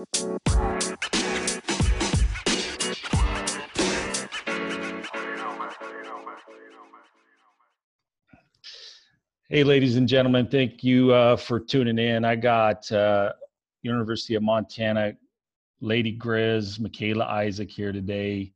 [0.00, 0.06] Hey,
[9.62, 12.24] ladies and gentlemen, thank you uh, for tuning in.
[12.24, 13.32] I got uh,
[13.82, 15.12] University of Montana
[15.82, 18.54] Lady Griz, Michaela Isaac here today.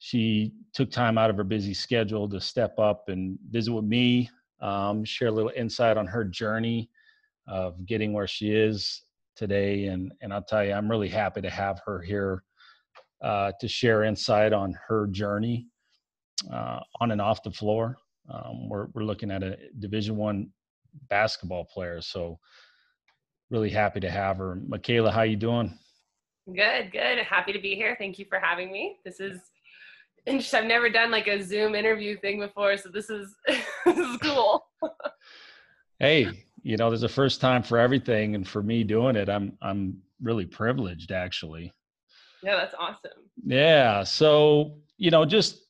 [0.00, 4.30] She took time out of her busy schedule to step up and visit with me,
[4.60, 6.90] um, share a little insight on her journey
[7.46, 9.02] of getting where she is
[9.36, 9.86] today.
[9.86, 12.42] And, and I'll tell you, I'm really happy to have her here
[13.22, 15.68] uh, to share insight on her journey
[16.52, 17.96] uh, on and off the floor.
[18.32, 20.50] Um, we're we're looking at a Division One
[21.08, 22.38] basketball player, so
[23.50, 24.56] really happy to have her.
[24.66, 25.78] Michaela, how you doing?
[26.46, 27.18] Good, good.
[27.18, 27.96] Happy to be here.
[27.98, 28.98] Thank you for having me.
[29.04, 29.40] This is
[30.26, 30.60] interesting.
[30.62, 34.66] I've never done like a Zoom interview thing before, so this is this is cool.
[35.98, 39.56] hey, you know, there's a first time for everything, and for me doing it, I'm
[39.62, 41.72] I'm really privileged actually.
[42.42, 43.22] Yeah, that's awesome.
[43.44, 44.02] Yeah.
[44.02, 45.60] So, you know, just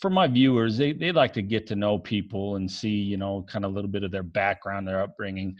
[0.00, 3.44] for my viewers, they they like to get to know people and see, you know,
[3.46, 5.54] kind of a little bit of their background, their upbringing,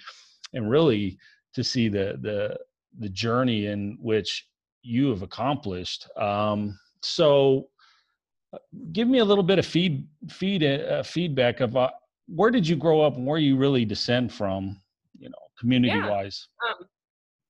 [0.55, 1.19] and really
[1.53, 2.59] to see the the
[2.98, 4.48] the journey in which
[4.81, 6.09] you have accomplished.
[6.17, 7.69] Um, so,
[8.55, 8.59] uh,
[8.93, 11.91] give me a little bit of feed feed uh, feedback of uh,
[12.34, 14.81] where did you grow up and where you really descend from,
[15.19, 16.09] you know, community yeah.
[16.09, 16.48] wise.
[16.69, 16.87] Um,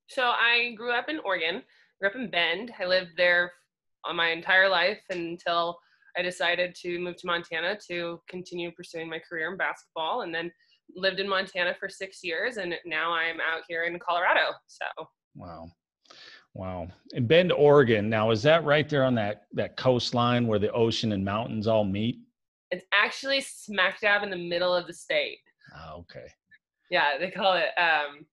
[0.09, 1.63] so I grew up in Oregon.
[2.01, 2.73] Grew up in Bend.
[2.81, 3.53] I lived there
[4.05, 5.79] on my entire life until
[6.19, 10.51] I decided to move to Montana to continue pursuing my career in basketball and then
[10.97, 14.53] lived in Montana for six years and now I'm out here in Colorado.
[14.67, 14.87] So
[15.37, 15.69] wow.
[16.55, 16.89] Wow.
[17.13, 18.11] And Bend, Oregon.
[18.11, 21.85] Now is that right there on that that coastline where the ocean and mountains all
[21.85, 22.19] meet?
[22.71, 25.39] It's actually smack dab in the middle of the state.
[25.77, 26.27] Oh, okay.
[26.91, 28.27] Yeah, they call it um,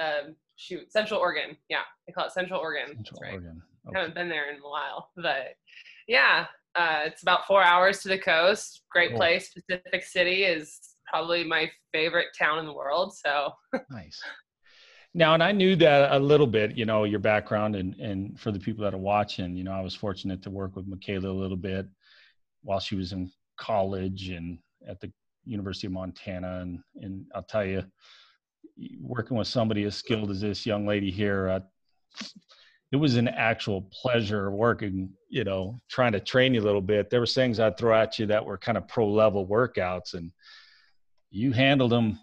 [0.00, 1.56] um shoot, Central Oregon.
[1.68, 2.94] Yeah, they call it Central Oregon.
[2.94, 3.34] Central right.
[3.34, 3.62] Oregon.
[3.88, 3.96] Okay.
[3.96, 5.56] I haven't been there in a while, but
[6.06, 8.82] yeah, uh, it's about four hours to the coast.
[8.90, 9.18] Great cool.
[9.18, 9.52] place.
[9.52, 10.78] Pacific City is
[11.08, 13.14] probably my favorite town in the world.
[13.14, 13.52] So
[13.90, 14.20] nice.
[15.14, 18.50] Now, and I knew that a little bit, you know, your background and, and for
[18.50, 21.32] the people that are watching, you know, I was fortunate to work with Michaela a
[21.32, 21.86] little bit
[22.62, 23.30] while she was in
[23.62, 24.58] college and
[24.88, 25.10] at the
[25.44, 26.60] University of Montana.
[26.60, 27.84] And, and I'll tell you,
[29.00, 31.62] working with somebody as skilled as this young lady here,
[32.90, 37.08] it was an actual pleasure working, you know, trying to train you a little bit.
[37.08, 40.32] There was things I'd throw at you that were kind of pro level workouts and
[41.30, 42.18] you handled them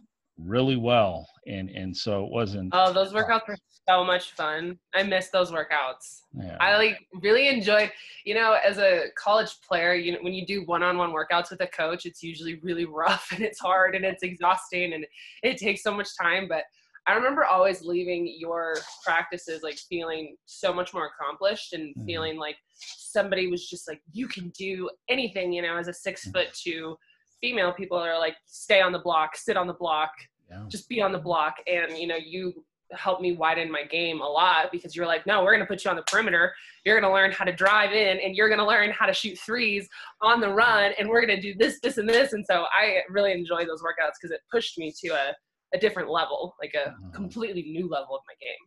[0.46, 1.28] really well.
[1.48, 2.72] And, and so it wasn't.
[2.74, 3.58] Oh, those workouts were
[3.88, 4.78] so much fun.
[4.94, 6.22] I miss those workouts.
[6.34, 6.58] Yeah.
[6.60, 7.92] I like really enjoyed,
[8.26, 11.68] you know, as a college player, you know, when you do one-on-one workouts with a
[11.68, 15.06] coach, it's usually really rough and it's hard and it's exhausting and
[15.44, 16.48] it takes so much time.
[16.48, 16.64] But
[17.08, 22.06] I remember always leaving your practices like feeling so much more accomplished and mm-hmm.
[22.06, 26.24] feeling like somebody was just like, you can do anything, you know, as a six
[26.24, 26.34] mm-hmm.
[26.34, 26.96] foot two
[27.42, 30.12] female, people are like, stay on the block, sit on the block,
[30.50, 30.64] yeah.
[30.68, 31.56] just be on the block.
[31.68, 32.54] And, you know, you
[32.92, 35.84] helped me widen my game a lot because you're like, no, we're going to put
[35.84, 36.54] you on the perimeter.
[36.86, 39.14] You're going to learn how to drive in and you're going to learn how to
[39.14, 39.88] shoot threes
[40.22, 40.94] on the run.
[40.98, 42.34] And we're going to do this, this, and this.
[42.34, 45.34] And so I really enjoy those workouts because it pushed me to a,
[45.76, 47.12] a different level, like a uh-huh.
[47.14, 48.58] completely new level of my game.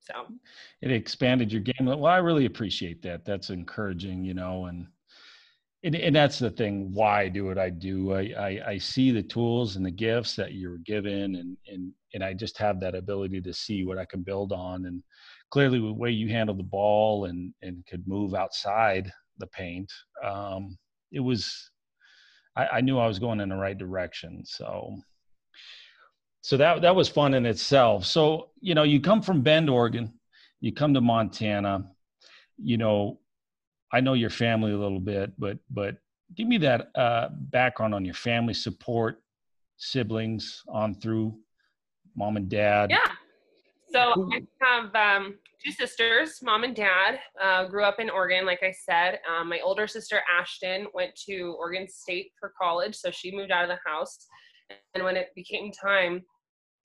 [0.00, 0.34] So
[0.80, 1.86] it expanded your game.
[1.86, 3.24] Well, I really appreciate that.
[3.24, 4.86] That's encouraging, you know, and
[5.82, 8.12] and, and that's the thing why I do what I do.
[8.12, 12.24] I, I, I see the tools and the gifts that you're given and and and
[12.24, 14.86] I just have that ability to see what I can build on.
[14.86, 15.02] And
[15.50, 19.90] clearly the way you handle the ball and and could move outside the paint,
[20.22, 20.76] um,
[21.12, 21.70] it was
[22.56, 24.42] I, I knew I was going in the right direction.
[24.44, 24.98] So
[26.42, 28.04] so that that was fun in itself.
[28.04, 30.12] So you know, you come from Bend, Oregon,
[30.60, 31.86] you come to Montana.
[32.62, 33.20] You know,
[33.92, 35.96] I know your family a little bit, but but
[36.36, 39.22] give me that uh, background on your family support,
[39.76, 41.36] siblings on through,
[42.14, 42.90] mom and dad.
[42.90, 42.98] Yeah.
[43.92, 45.34] So I have um,
[45.64, 47.18] two sisters, mom and dad.
[47.42, 49.18] Uh, grew up in Oregon, like I said.
[49.28, 53.64] Um, my older sister Ashton went to Oregon State for college, so she moved out
[53.64, 54.26] of the house.
[54.94, 56.22] And when it became time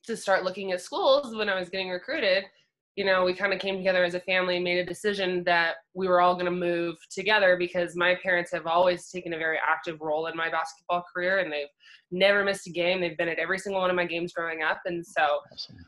[0.05, 2.45] to start looking at schools, when I was getting recruited,
[2.95, 5.75] you know, we kind of came together as a family and made a decision that
[5.93, 9.57] we were all going to move together because my parents have always taken a very
[9.57, 11.67] active role in my basketball career and they've
[12.11, 13.01] never missed a game.
[13.01, 14.79] They've been at every single one of my games growing up.
[14.85, 15.39] And so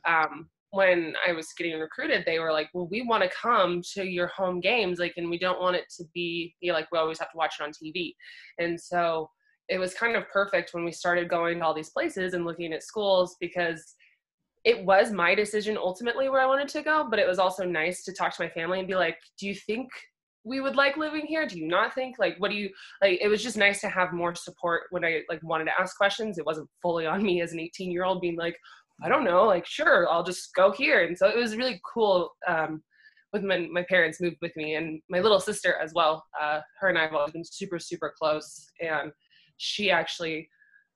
[0.06, 4.04] um, when I was getting recruited, they were like, well, we want to come to
[4.04, 5.00] your home games.
[5.00, 7.38] Like, and we don't want it to be, you know, like we always have to
[7.38, 8.14] watch it on TV.
[8.60, 9.30] And so
[9.70, 12.74] it was kind of perfect when we started going to all these places and looking
[12.74, 13.96] at schools because
[14.68, 18.04] it was my decision ultimately where I wanted to go, but it was also nice
[18.04, 19.88] to talk to my family and be like, do you think
[20.44, 21.48] we would like living here?
[21.48, 22.20] Do you not think?
[22.20, 22.70] Like, what do you
[23.02, 23.18] like?
[23.22, 26.38] It was just nice to have more support when I like wanted to ask questions.
[26.38, 28.58] It wasn't fully on me as an 18 year old being like,
[29.02, 31.06] I don't know, like, sure, I'll just go here.
[31.06, 32.32] And so it was really cool.
[32.46, 32.84] Um,
[33.32, 36.26] with my, my parents moved with me and my little sister as well.
[36.42, 38.68] Uh, her and I have always been super, super close.
[38.82, 39.12] And
[39.58, 40.50] she actually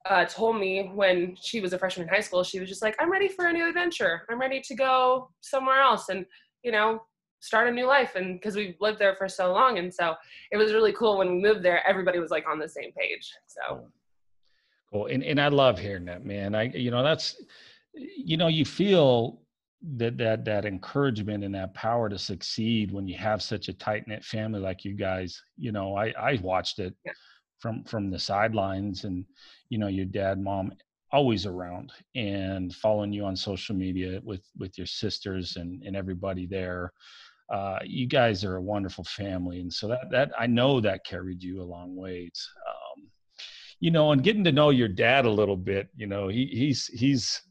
[0.09, 2.95] uh, told me when she was a freshman in high school, she was just like,
[3.00, 4.24] I'm ready for a new adventure.
[4.30, 6.25] I'm ready to go somewhere else and,
[6.63, 7.01] you know,
[7.39, 8.15] start a new life.
[8.15, 9.77] And because we've lived there for so long.
[9.77, 10.15] And so
[10.51, 13.31] it was really cool when we moved there, everybody was like on the same page.
[13.48, 13.88] So
[14.92, 15.07] cool.
[15.07, 16.56] And, and I love hearing that, man.
[16.56, 17.42] I, you know, that's,
[17.94, 19.42] you know, you feel
[19.97, 24.07] that, that, that encouragement and that power to succeed when you have such a tight
[24.07, 26.95] knit family like you guys, you know, I, I watched it.
[27.06, 27.12] Yeah
[27.62, 29.24] from from the sidelines and
[29.71, 30.71] you know your dad mom
[31.13, 36.45] always around and following you on social media with with your sisters and and everybody
[36.45, 36.91] there
[37.51, 41.41] uh, you guys are a wonderful family and so that that i know that carried
[41.41, 43.07] you a long ways um,
[43.79, 46.88] you know and getting to know your dad a little bit you know he he's
[46.88, 47.41] he's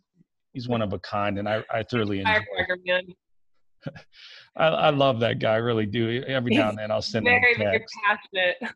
[0.52, 2.32] he's one of a kind and i i thoroughly enjoy
[4.56, 5.54] I, I love that guy.
[5.54, 6.22] I really do.
[6.26, 7.94] Every now and then I'll send very, him a text.
[8.34, 8.74] Very passionate.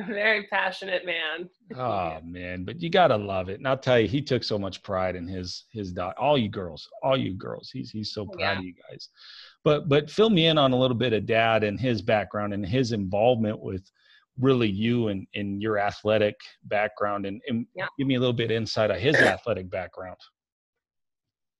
[0.08, 1.48] Very passionate man.
[1.76, 3.58] oh man, but you gotta love it.
[3.58, 6.16] And I'll tell you, he took so much pride in his his dot.
[6.16, 8.58] All you girls, all you girls, he's he's so proud yeah.
[8.58, 9.08] of you guys.
[9.64, 12.64] But but fill me in on a little bit of dad and his background and
[12.64, 13.90] his involvement with
[14.38, 17.86] really you and, and your athletic background and, and yeah.
[17.98, 20.16] give me a little bit insight of his athletic background.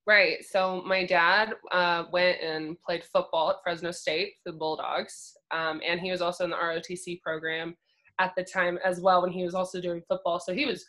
[0.07, 0.39] Right.
[0.45, 5.81] So my dad uh, went and played football at Fresno State for the Bulldogs, um,
[5.87, 7.77] and he was also in the ROTC program
[8.20, 10.38] at the time as well when he was also doing football.
[10.38, 10.84] So he was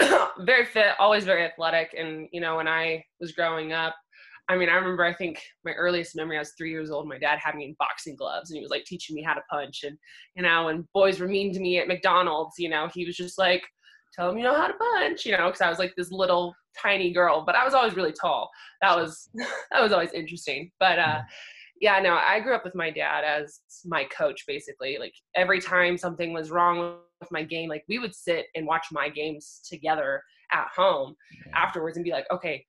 [0.40, 1.94] very fit, always very athletic.
[1.96, 3.94] And, you know, when I was growing up,
[4.48, 7.08] I mean, I remember, I think my earliest memory, I was three years old.
[7.08, 9.42] My dad had me in boxing gloves and he was like teaching me how to
[9.50, 9.82] punch.
[9.84, 9.98] And,
[10.34, 13.38] you know, when boys were mean to me at McDonald's, you know, he was just
[13.38, 13.62] like,
[14.14, 16.54] tell them you know how to punch, you know, because I was like this little
[16.80, 18.48] tiny girl, but I was always really tall.
[18.80, 19.28] That was,
[19.72, 20.70] that was always interesting.
[20.80, 21.20] But, uh,
[21.80, 24.96] yeah, no, I grew up with my dad as my coach basically.
[24.98, 28.86] Like every time something was wrong with my game, like we would sit and watch
[28.92, 31.14] my games together at home
[31.46, 31.58] yeah.
[31.58, 32.64] afterwards and be like, okay,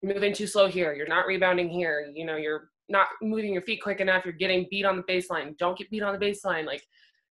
[0.00, 0.94] you're moving too slow here.
[0.94, 2.10] You're not rebounding here.
[2.14, 4.24] You know, you're not moving your feet quick enough.
[4.24, 5.56] You're getting beat on the baseline.
[5.58, 6.66] Don't get beat on the baseline.
[6.66, 6.82] Like,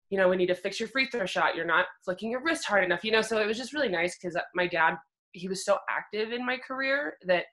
[0.09, 1.55] you know, we need to fix your free throw shot.
[1.55, 3.03] You're not flicking your wrist hard enough.
[3.03, 4.95] You know, so it was just really nice because uh, my dad,
[5.33, 7.45] he was so active in my career that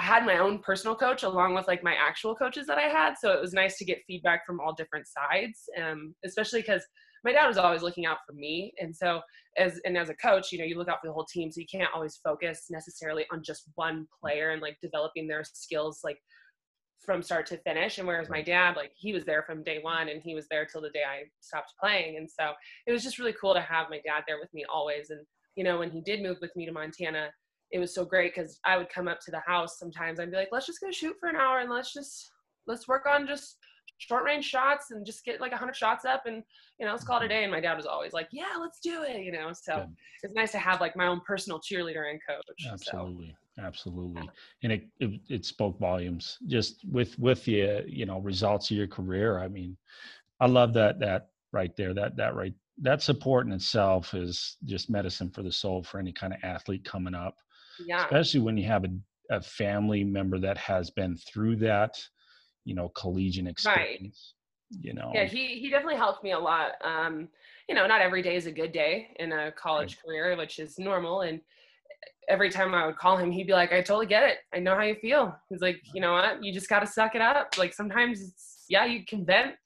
[0.00, 3.16] I had my own personal coach along with like my actual coaches that I had.
[3.20, 6.82] So it was nice to get feedback from all different sides, um, especially because
[7.22, 8.72] my dad was always looking out for me.
[8.80, 9.20] And so
[9.58, 11.60] as and as a coach, you know, you look out for the whole team, so
[11.60, 16.16] you can't always focus necessarily on just one player and like developing their skills like
[17.04, 17.98] from start to finish.
[17.98, 20.64] And whereas my dad, like he was there from day one and he was there
[20.64, 22.16] till the day I stopped playing.
[22.16, 22.52] And so
[22.86, 25.10] it was just really cool to have my dad there with me always.
[25.10, 25.20] And
[25.56, 27.28] you know, when he did move with me to Montana,
[27.70, 30.18] it was so great because I would come up to the house sometimes.
[30.18, 32.30] I'd be like, let's just go shoot for an hour and let's just
[32.66, 33.56] let's work on just
[34.00, 36.42] short range shots and just get like 100 shots up and
[36.78, 37.34] you know let's call it a mm-hmm.
[37.34, 39.96] day and my dad was always like yeah let's do it you know so Good.
[40.22, 43.62] it's nice to have like my own personal cheerleader and coach absolutely so.
[43.62, 44.28] absolutely
[44.62, 48.76] and it, it, it spoke volumes just with with the uh, you know results of
[48.78, 49.76] your career i mean
[50.40, 54.88] i love that that right there that that right that support in itself is just
[54.88, 57.36] medicine for the soul for any kind of athlete coming up
[57.86, 58.04] yeah.
[58.04, 58.88] especially when you have a,
[59.30, 61.94] a family member that has been through that
[62.64, 64.34] you know collegiate experience
[64.72, 64.84] right.
[64.84, 67.28] you know yeah he he definitely helped me a lot um
[67.68, 70.04] you know not every day is a good day in a college right.
[70.04, 71.40] career which is normal and
[72.28, 74.38] every time I would call him, he'd be like, I totally get it.
[74.54, 75.34] I know how you feel.
[75.48, 76.42] He's like, you know what?
[76.42, 77.58] You just got to suck it up.
[77.58, 79.56] Like sometimes it's, yeah, you can vent,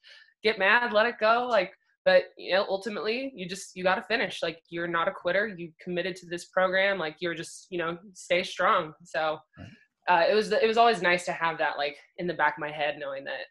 [0.43, 1.47] get mad, let it go.
[1.49, 1.73] Like
[2.05, 4.41] but you know ultimately you just you got to finish.
[4.43, 5.47] Like you're not a quitter.
[5.47, 6.99] You committed to this program.
[6.99, 8.93] Like you're just you know stay strong.
[9.03, 9.39] So
[10.07, 12.61] uh, it was it was always nice to have that like in the back of
[12.61, 13.47] my head knowing that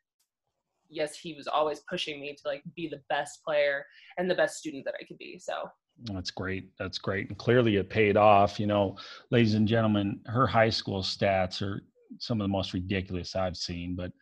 [0.89, 3.85] yes he was always pushing me to like be the best player
[4.19, 5.39] and the best student that i could be.
[5.39, 5.69] So
[6.05, 6.71] that's great.
[6.79, 7.29] That's great.
[7.29, 8.61] And clearly it paid off.
[8.61, 8.97] You know
[9.31, 11.83] ladies and gentlemen her high school stats are
[12.21, 14.13] some of the most ridiculous i've seen but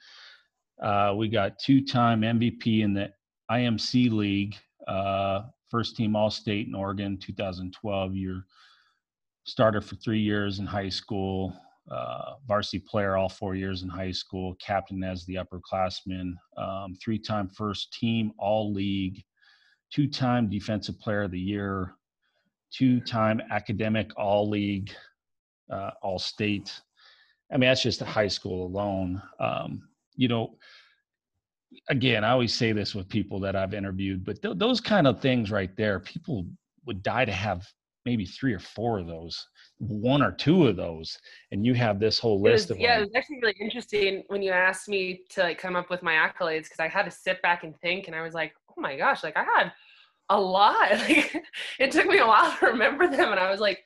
[0.82, 3.12] uh, we got two-time mvp in the
[3.52, 4.56] IMC League,
[4.88, 8.16] uh, first team All State in Oregon, 2012.
[8.16, 8.46] You're
[9.44, 11.54] starter for three years in high school,
[11.90, 17.18] uh, varsity player all four years in high school, captain as the upperclassman, um, three
[17.18, 19.22] time first team All League,
[19.92, 21.94] two time Defensive Player of the Year,
[22.72, 24.92] two time academic All League,
[25.70, 26.80] uh, All State.
[27.52, 29.20] I mean, that's just high school alone.
[29.38, 29.82] Um,
[30.16, 30.56] you know,
[31.88, 35.20] again, I always say this with people that I've interviewed, but th- those kind of
[35.20, 36.46] things right there, people
[36.86, 37.66] would die to have
[38.04, 39.46] maybe three or four of those,
[39.78, 41.18] one or two of those,
[41.50, 42.94] and you have this whole list was, of yeah.
[42.94, 43.02] them.
[43.02, 46.14] It was actually really interesting when you asked me to like come up with my
[46.14, 48.96] accolades because I had to sit back and think, and I was like, oh my
[48.96, 49.72] gosh, like I had
[50.30, 50.90] a lot.
[51.08, 51.42] Like
[51.78, 53.84] it took me a while to remember them, and I was like,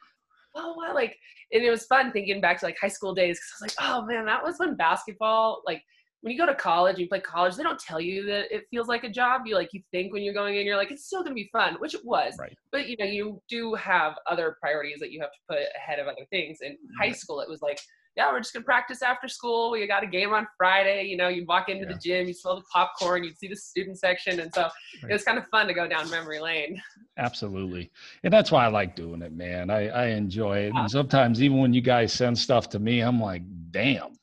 [0.55, 1.17] oh wow, like,
[1.53, 3.89] and it was fun thinking back to like high school days because I was like,
[3.89, 5.83] oh man, that was when basketball like
[6.27, 8.67] when you go to college, and you play college, they don't tell you that it
[8.69, 9.43] feels like a job.
[9.45, 11.77] You like you think when you're going in, you're like, it's still gonna be fun,
[11.79, 12.35] which it was.
[12.37, 12.59] Right.
[12.73, 16.09] But you know, you do have other priorities that you have to put ahead of
[16.09, 16.59] other things.
[16.63, 17.79] In high school, it was like,
[18.17, 19.71] yeah, we're just gonna practice after school.
[19.71, 21.05] We got a game on Friday.
[21.05, 21.93] You know, you'd walk into yeah.
[21.93, 24.73] the gym, you smell the popcorn, you'd see the student section, and so right.
[25.09, 26.83] it was kind of fun to go down memory lane.
[27.19, 27.89] Absolutely,
[28.25, 29.71] and that's why I like doing it, man.
[29.71, 30.81] I I enjoy it, yeah.
[30.81, 34.17] and sometimes even when you guys send stuff to me, I'm like, damn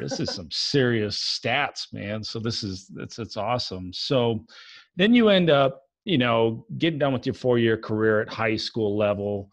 [0.00, 2.22] this is some serious stats, man.
[2.22, 3.92] So this is it's it's awesome.
[3.92, 4.44] So
[4.96, 8.56] then you end up, you know, getting done with your four year career at high
[8.56, 9.50] school level.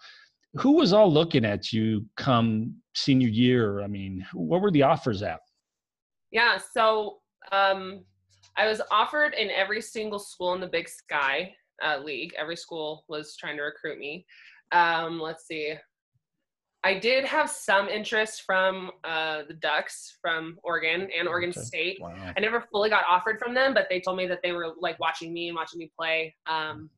[0.55, 3.81] Who was all looking at you come senior year?
[3.81, 5.39] I mean, what were the offers at?
[6.31, 7.19] Yeah, so
[7.51, 8.03] um,
[8.57, 12.33] I was offered in every single school in the Big Sky uh, League.
[12.37, 14.25] Every school was trying to recruit me.
[14.71, 15.75] Um, let's see.
[16.83, 21.61] I did have some interest from uh, the Ducks from Oregon and Oregon okay.
[21.61, 22.01] State.
[22.01, 22.33] Wow.
[22.35, 24.99] I never fully got offered from them, but they told me that they were like
[24.99, 26.35] watching me and watching me play.
[26.47, 26.89] Um,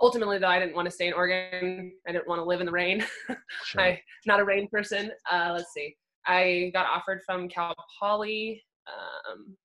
[0.00, 1.92] ultimately, though, I didn't want to stay in Oregon.
[2.06, 3.04] I didn't want to live in the rain.
[3.64, 3.82] Sure.
[3.82, 5.10] I'm not a rain person.
[5.30, 5.94] Uh, let's see.
[6.26, 8.62] I got offered from Cal Poly.
[8.86, 9.56] Um,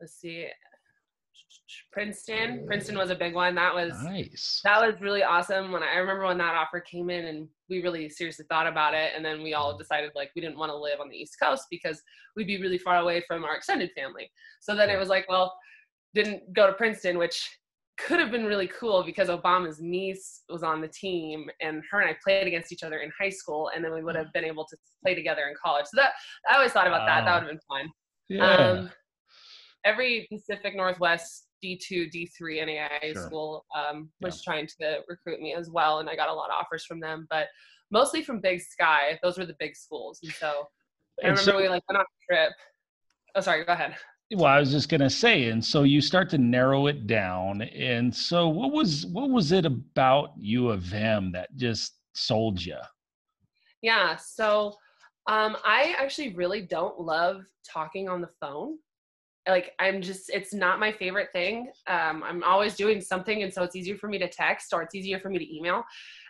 [0.00, 0.46] let's see.
[1.92, 2.64] Princeton.
[2.66, 3.54] Princeton was a big one.
[3.54, 4.60] That was nice.
[4.64, 5.72] That was really awesome.
[5.72, 8.94] When I, I remember when that offer came in, and we really seriously thought about
[8.94, 11.36] it, and then we all decided like we didn't want to live on the East
[11.42, 12.00] Coast because
[12.36, 14.30] we'd be really far away from our extended family.
[14.60, 15.56] So then it was like, well,
[16.14, 17.48] didn't go to Princeton, which
[17.98, 22.08] could have been really cool because Obama's niece was on the team and her and
[22.08, 24.64] I played against each other in high school and then we would have been able
[24.66, 25.86] to play together in college.
[25.86, 26.12] So that
[26.48, 27.24] I always thought about that.
[27.24, 27.90] That would have been fun.
[28.28, 28.54] Yeah.
[28.54, 28.90] Um,
[29.84, 33.26] every Pacific Northwest D2, D3 NAIA sure.
[33.26, 34.52] school um, was yeah.
[34.52, 37.26] trying to recruit me as well, and I got a lot of offers from them,
[37.30, 37.48] but
[37.90, 39.18] mostly from Big Sky.
[39.22, 40.68] Those were the big schools, and so
[41.22, 42.52] I remember so, we like went on a trip.
[43.34, 43.64] Oh, sorry.
[43.64, 43.96] Go ahead.
[44.34, 48.14] Well, I was just gonna say, and so you start to narrow it down, and
[48.14, 52.76] so what was what was it about U of M that just sold you?
[53.80, 54.74] Yeah, so
[55.28, 58.78] um, I actually really don't love talking on the phone
[59.48, 61.70] like i'm just it's not my favorite thing.
[61.86, 64.94] Um, i'm always doing something and so it's easier for me to text or it's
[64.94, 65.84] easier for me to email.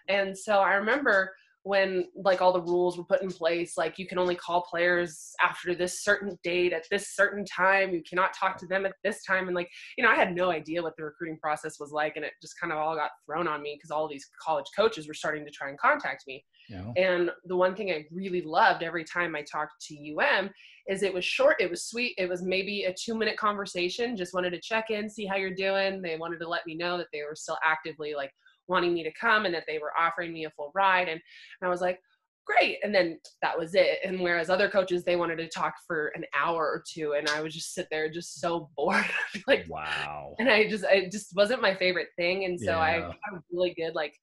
[0.09, 1.33] And so i remember
[1.69, 5.33] when like all the rules were put in place like you can only call players
[5.43, 7.93] after this certain date at this certain time.
[7.93, 9.47] You cannot talk to them at this time.
[9.49, 12.25] And like you know i had no idea what the recruiting process was like and
[12.25, 15.15] it just kind of all got thrown on me because all these college coaches were
[15.15, 16.45] starting to try and contact me.
[16.69, 16.93] Yeah.
[16.97, 20.51] and the one thing i really loved every time i talked to um
[20.87, 24.35] is it was short it was sweet it was maybe a two minute conversation just
[24.35, 26.01] wanted to check in see how you're doing.
[26.01, 28.33] They wanted to let me know that they were still actively like
[28.69, 31.09] wanting me to come and that they were offering me a full ride.
[31.09, 31.21] And,
[31.61, 32.01] and I was like,
[32.47, 32.79] great.
[32.83, 33.99] And then that was it.
[34.05, 37.13] And whereas other coaches, they wanted to talk for an hour or two.
[37.13, 39.05] And I would just sit there just so bored.
[39.47, 40.35] like, wow.
[40.39, 42.45] And I just, it just wasn't my favorite thing.
[42.45, 42.81] And so yeah.
[42.81, 44.15] I got really good, like,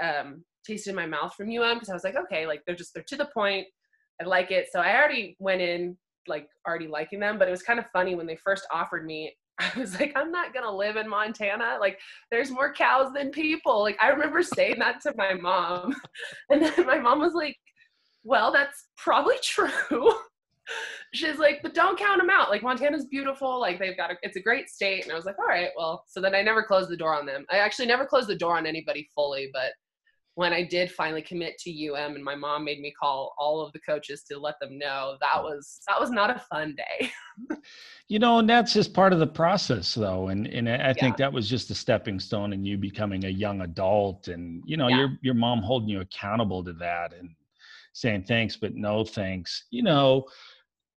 [0.00, 2.94] um, taste in my mouth from UM because I was like, okay, like they're just,
[2.94, 3.66] they're to the point.
[4.20, 4.68] I like it.
[4.70, 5.96] So I already went in
[6.28, 9.34] like already liking them, but it was kind of funny when they first offered me,
[9.58, 11.76] I was like, I'm not gonna live in Montana.
[11.80, 11.98] Like,
[12.30, 13.82] there's more cows than people.
[13.82, 15.94] Like, I remember saying that to my mom,
[16.50, 17.56] and then my mom was like,
[18.24, 20.12] Well, that's probably true.
[21.14, 22.48] She's like, but don't count them out.
[22.50, 23.60] Like Montana's beautiful.
[23.60, 25.02] Like they've got a, it's a great state.
[25.02, 26.04] And I was like, all right, well.
[26.08, 27.44] So then I never closed the door on them.
[27.50, 29.72] I actually never closed the door on anybody fully, but
[30.34, 33.72] when I did finally commit to UM and my mom made me call all of
[33.72, 37.10] the coaches to let them know that was that was not a fun day.
[38.08, 40.28] you know, and that's just part of the process though.
[40.28, 41.26] And and I think yeah.
[41.26, 44.88] that was just a stepping stone in you becoming a young adult and you know,
[44.88, 44.96] yeah.
[44.96, 47.30] your your mom holding you accountable to that and
[47.92, 49.66] saying thanks but no thanks.
[49.70, 50.24] You know,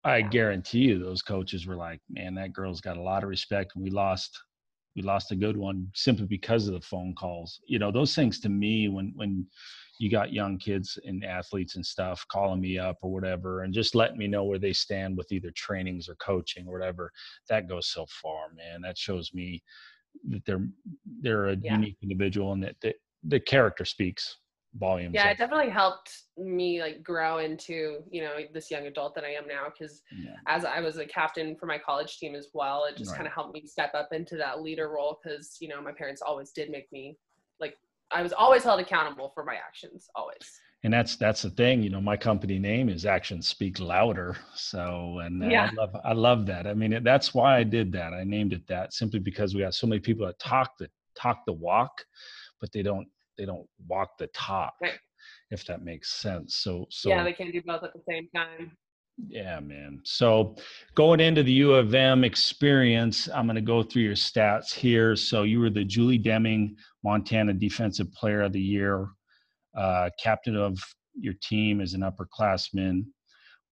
[0.06, 0.30] I yeah.
[0.30, 3.84] guarantee you those coaches were like, man, that girl's got a lot of respect and
[3.84, 4.40] we lost
[4.96, 7.60] we lost a good one simply because of the phone calls.
[7.68, 9.46] You know those things to me when when
[10.00, 13.96] you got young kids and athletes and stuff calling me up or whatever and just
[13.96, 17.12] letting me know where they stand with either trainings or coaching or whatever
[17.48, 18.82] that goes so far man.
[18.82, 19.62] That shows me
[20.30, 20.68] that they're
[21.22, 21.76] they're a yeah.
[21.76, 24.38] unique individual and that, that the character speaks
[24.78, 25.14] volumes.
[25.14, 29.34] Yeah, it definitely helped me like grow into you know this young adult that I
[29.34, 30.36] am now because yeah.
[30.48, 33.18] as I was a captain for my college team as well, it just right.
[33.18, 36.22] kind of helped me step up into that leader role because you know my parents
[36.22, 37.18] always did make me
[37.60, 37.76] like
[38.12, 40.60] I was always held accountable for my actions, always.
[40.84, 42.02] And that's that's the thing, you know.
[42.02, 44.38] My company name is Actions Speak Louder.
[44.54, 45.72] So, and yeah.
[45.72, 46.68] I love I love that.
[46.68, 48.14] I mean, that's why I did that.
[48.14, 51.40] I named it that simply because we have so many people that talk the talk
[51.48, 52.06] the walk,
[52.62, 54.76] but they don't they don't walk the talk.
[54.82, 55.00] Right.
[55.52, 56.56] If that makes sense.
[56.56, 58.72] So, so yeah, they can't do both at the same time.
[59.28, 60.02] Yeah, man.
[60.04, 60.56] So
[60.94, 65.16] going into the U of M experience, I'm going to go through your stats here.
[65.16, 69.08] So you were the Julie Deming Montana Defensive Player of the Year,
[69.78, 70.78] uh, captain of
[71.18, 73.06] your team as an upperclassman,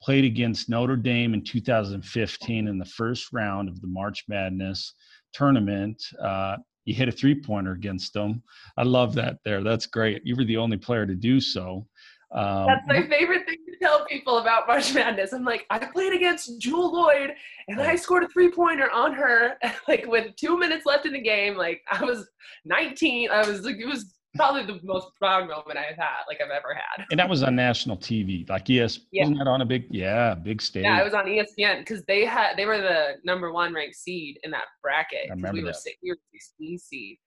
[0.02, 4.94] played against Notre Dame in 2015 in the first round of the March Madness
[5.34, 6.02] tournament.
[6.22, 8.44] Uh, you hit a three pointer against them.
[8.78, 9.64] I love that there.
[9.64, 10.22] That's great.
[10.26, 11.88] You were the only player to do so.
[12.34, 15.34] Um, That's my favorite thing to tell people about March Madness.
[15.34, 17.34] I'm like, I played against Jewell Loyd
[17.68, 19.54] and I scored a three pointer on her,
[19.88, 21.56] like with two minutes left in the game.
[21.56, 22.28] Like I was
[22.66, 23.30] 19.
[23.30, 26.74] I was like, it was probably the most proud moment I've had, like I've ever
[26.74, 27.06] had.
[27.12, 29.24] And that was on national TV, like yes, yeah.
[29.24, 30.84] wasn't that on a big, yeah, big stage?
[30.84, 34.40] Yeah, it was on ESPN because they had they were the number one ranked seed
[34.44, 35.30] in that bracket.
[35.30, 35.76] I remember we that.
[35.86, 37.18] Were, we were 16 seed,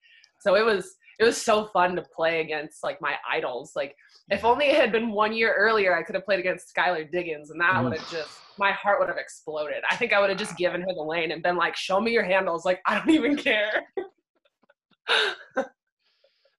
[0.41, 3.73] so it was it was so fun to play against like my idols.
[3.75, 3.95] Like
[4.29, 7.51] if only it had been one year earlier, I could have played against Skylar Diggins,
[7.51, 9.83] and that would have just my heart would have exploded.
[9.91, 12.13] I think I would have just given her the lane and been like, "Show me
[12.13, 13.85] your handles." Like I don't even care.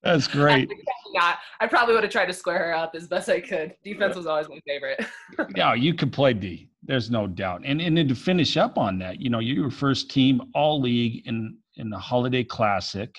[0.07, 0.71] That's great.
[1.13, 1.39] Not.
[1.59, 3.75] I probably would have tried to square her up as best I could.
[3.83, 5.05] Defense was always my favorite.
[5.55, 6.69] yeah, you could play D.
[6.83, 7.63] There's no doubt.
[7.65, 10.79] And and then to finish up on that, you know, you were first team all
[10.79, 13.13] league in in the Holiday Classic.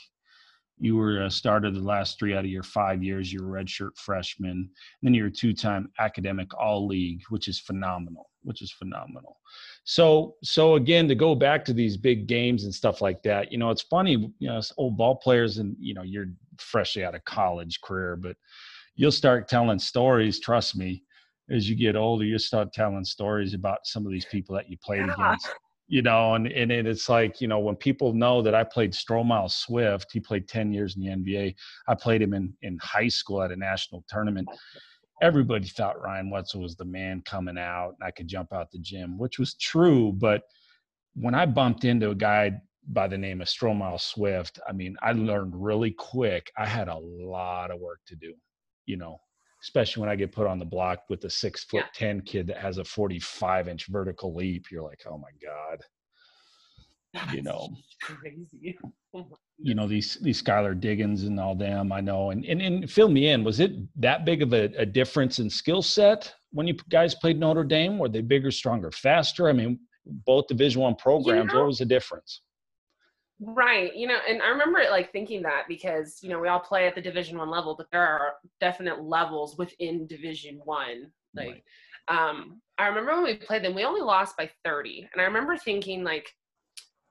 [0.81, 3.33] You were a starter the last three out of your five years.
[3.33, 4.51] You're a redshirt freshman.
[4.51, 4.69] And
[5.03, 8.31] then you're a two-time academic all league, which is phenomenal.
[8.45, 9.41] Which is phenomenal.
[9.85, 13.59] So so again, to go back to these big games and stuff like that, you
[13.59, 16.29] know, it's funny, you know, old ball players and you know, you're
[16.61, 18.37] freshly out of college career, but
[18.95, 21.03] you'll start telling stories, trust me,
[21.51, 24.77] as you get older, you start telling stories about some of these people that you
[24.85, 25.15] played yeah.
[25.15, 25.49] against
[25.89, 29.51] you know, and, and it's like, you know, when people know that I played Stromile
[29.51, 31.55] Swift, he played 10 years in the NBA.
[31.89, 34.47] I played him in, in high school at a national tournament.
[35.23, 38.79] Everybody thought Ryan Wetzel was the man coming out and I could jump out the
[38.79, 40.13] gym, which was true.
[40.13, 40.43] But
[41.15, 42.53] when I bumped into a guy
[42.89, 45.27] by the name of Stromile Swift, I mean, I mm-hmm.
[45.27, 46.51] learned really quick.
[46.57, 48.35] I had a lot of work to do,
[48.87, 49.19] you know,
[49.63, 52.09] especially when I get put on the block with a six foot yeah.
[52.09, 54.71] 10 kid that has a 45 inch vertical leap.
[54.71, 55.81] You're like, oh my God.
[57.15, 57.69] That's you know,
[58.03, 58.79] crazy.
[59.15, 62.31] Oh you know, these, these Skylar Diggins and all them, I know.
[62.31, 65.49] And, and, and fill me in, was it that big of a, a difference in
[65.49, 67.99] skill set when you guys played Notre Dame?
[67.99, 69.49] Were they bigger, stronger, faster?
[69.49, 69.81] I mean,
[70.27, 72.43] both division one programs, you know, what was the difference?
[73.41, 73.95] Right.
[73.95, 76.95] You know, and I remember like thinking that because, you know, we all play at
[76.95, 81.13] the division one level, but there are definite levels within division one.
[81.35, 81.63] Like,
[82.09, 82.31] right.
[82.31, 85.09] um, I remember when we played them, we only lost by 30.
[85.13, 86.29] And I remember thinking like,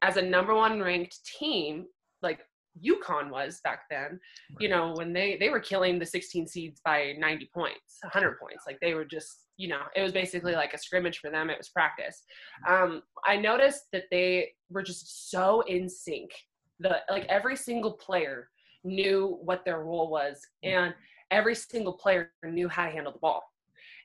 [0.01, 1.85] as a number one ranked team,
[2.21, 2.41] like
[2.85, 4.19] UConn was back then, right.
[4.59, 8.65] you know, when they, they were killing the 16 seeds by 90 points, 100 points.
[8.67, 11.49] Like they were just you know, it was basically like a scrimmage for them.
[11.49, 12.23] It was practice.
[12.67, 16.31] Um, I noticed that they were just so in sync.
[16.79, 18.49] The like every single player
[18.83, 20.93] knew what their role was, and
[21.31, 23.43] every single player knew how to handle the ball.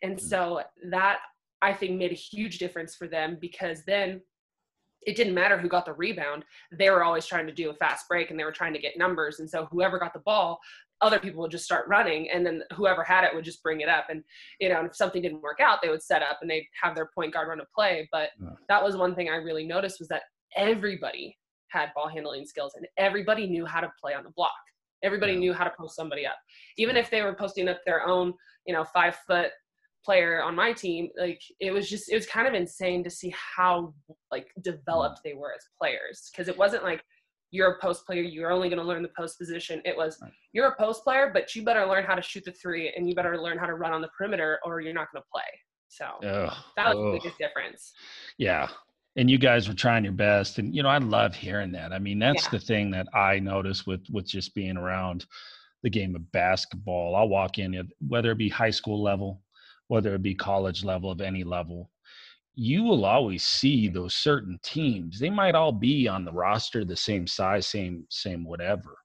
[0.03, 1.19] And so that
[1.61, 4.21] I think made a huge difference for them because then
[5.07, 6.45] it didn't matter who got the rebound.
[6.73, 8.99] They were always trying to do a fast break and they were trying to get
[8.99, 9.41] numbers.
[9.41, 10.61] And so whoever got the ball,
[11.03, 13.89] other people would just start running and then whoever had it would just bring it
[13.89, 14.07] up.
[14.09, 14.23] And
[14.61, 17.11] you know if something didn't work out they would set up and they'd have their
[17.15, 18.09] point guard run a play.
[18.13, 18.51] But yeah.
[18.69, 20.23] that was one thing i really noticed was that
[20.57, 21.37] everybody
[21.69, 24.53] had ball handling skills and everybody knew how to play on the block.
[25.03, 25.39] Everybody yeah.
[25.41, 26.37] knew how to post somebody up.
[26.77, 28.33] Even if they were posting up their own
[28.67, 29.51] you know five foot
[30.05, 33.33] player on my team like it was just it was kind of insane to see
[33.37, 33.95] how
[34.33, 35.23] like developed mm.
[35.25, 36.31] they were as players.
[36.31, 37.03] Because it wasn't like
[37.53, 39.81] you're a post player, you're only going to learn the post position.
[39.85, 40.33] It was, right.
[40.53, 43.15] you're a post player, but you better learn how to shoot the three and you
[43.15, 45.43] better learn how to run on the perimeter or you're not going to play.
[45.89, 46.53] So Ugh.
[46.77, 47.05] that was Ugh.
[47.05, 47.93] the biggest difference.
[48.39, 48.69] Yeah.
[49.17, 50.59] And you guys were trying your best.
[50.59, 51.93] And, you know, I love hearing that.
[51.93, 52.51] I mean, that's yeah.
[52.53, 55.27] the thing that I notice with, with just being around
[55.83, 57.15] the game of basketball.
[57.15, 59.43] I'll walk in, whether it be high school level,
[59.89, 61.91] whether it be college level of any level,
[62.55, 65.19] you will always see those certain teams.
[65.19, 68.97] They might all be on the roster the same size, same same whatever,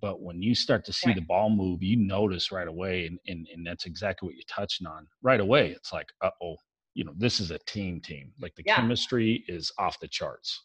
[0.00, 1.16] but when you start to see right.
[1.16, 4.86] the ball move, you notice right away, and, and and that's exactly what you're touching
[4.86, 5.06] on.
[5.22, 6.56] Right away, it's like, uh oh,
[6.94, 8.32] you know, this is a team team.
[8.40, 8.76] Like the yeah.
[8.76, 10.64] chemistry is off the charts.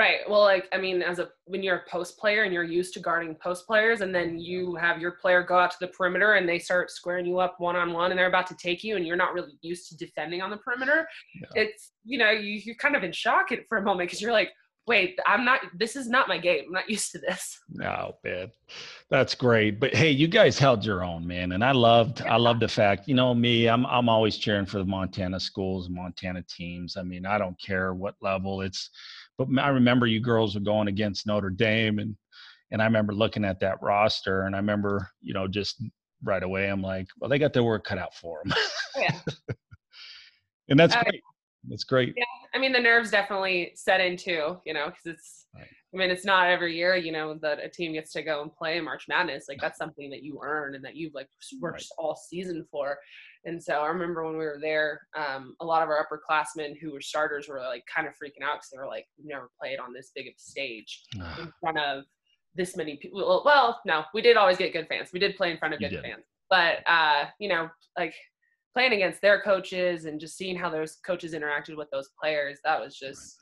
[0.00, 0.20] Right.
[0.26, 3.00] Well, like I mean, as a when you're a post player and you're used to
[3.00, 6.48] guarding post players, and then you have your player go out to the perimeter and
[6.48, 9.06] they start squaring you up one on one, and they're about to take you, and
[9.06, 11.06] you're not really used to defending on the perimeter.
[11.34, 11.64] Yeah.
[11.64, 14.52] It's you know you you're kind of in shock for a moment because you're like,
[14.86, 16.64] wait, I'm not, this is not my game.
[16.66, 17.58] I'm not used to this.
[17.68, 18.50] No, man.
[19.10, 19.78] That's great.
[19.78, 21.52] But hey, you guys held your own, man.
[21.52, 22.34] And I loved, yeah.
[22.34, 25.88] I love the fact, you know, me, I'm, I'm always cheering for the Montana schools,
[25.88, 26.96] Montana teams.
[26.96, 28.90] I mean, I don't care what level it's,
[29.46, 32.16] but I remember you girls were going against Notre Dame and,
[32.70, 35.82] and I remember looking at that roster and I remember, you know, just
[36.22, 38.56] right away, I'm like, well, they got their work cut out for them.
[38.96, 39.18] Yeah.
[40.68, 41.22] and that's uh, great.
[41.68, 42.14] That's great.
[42.16, 42.24] Yeah,
[42.54, 45.46] I mean the nerves definitely set in too, you know, because it's.
[45.54, 45.66] Right.
[45.92, 48.54] I mean, it's not every year, you know, that a team gets to go and
[48.54, 49.46] play March Madness.
[49.48, 51.28] Like that's something that you earn and that you've like
[51.60, 51.86] worked right.
[51.98, 52.96] all season for.
[53.44, 56.92] And so I remember when we were there, um, a lot of our upperclassmen who
[56.92, 59.78] were starters were like kind of freaking out because they were like, we've never played
[59.78, 61.02] on this big of a stage
[61.38, 62.04] in front of
[62.54, 63.42] this many people.
[63.44, 65.10] Well, no, we did always get good fans.
[65.12, 68.14] We did play in front of good fans, but uh, you know, like
[68.74, 72.80] playing against their coaches and just seeing how those coaches interacted with those players that
[72.80, 73.36] was just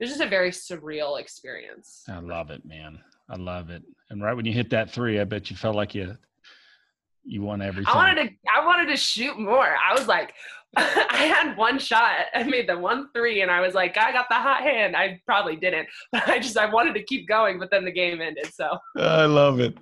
[0.00, 2.02] it was just a very surreal experience.
[2.08, 2.98] I love it man.
[3.28, 3.82] I love it.
[4.10, 6.16] And right when you hit that three i bet you felt like you
[7.24, 7.96] you won every time.
[7.96, 9.76] I wanted to I wanted to shoot more.
[9.76, 10.34] I was like
[10.76, 12.26] I had one shot.
[12.34, 14.96] I made the one three and I was like, I got the hot hand.
[14.96, 15.88] I probably didn't.
[16.12, 18.52] But I just I wanted to keep going, but then the game ended.
[18.54, 19.76] So I love it.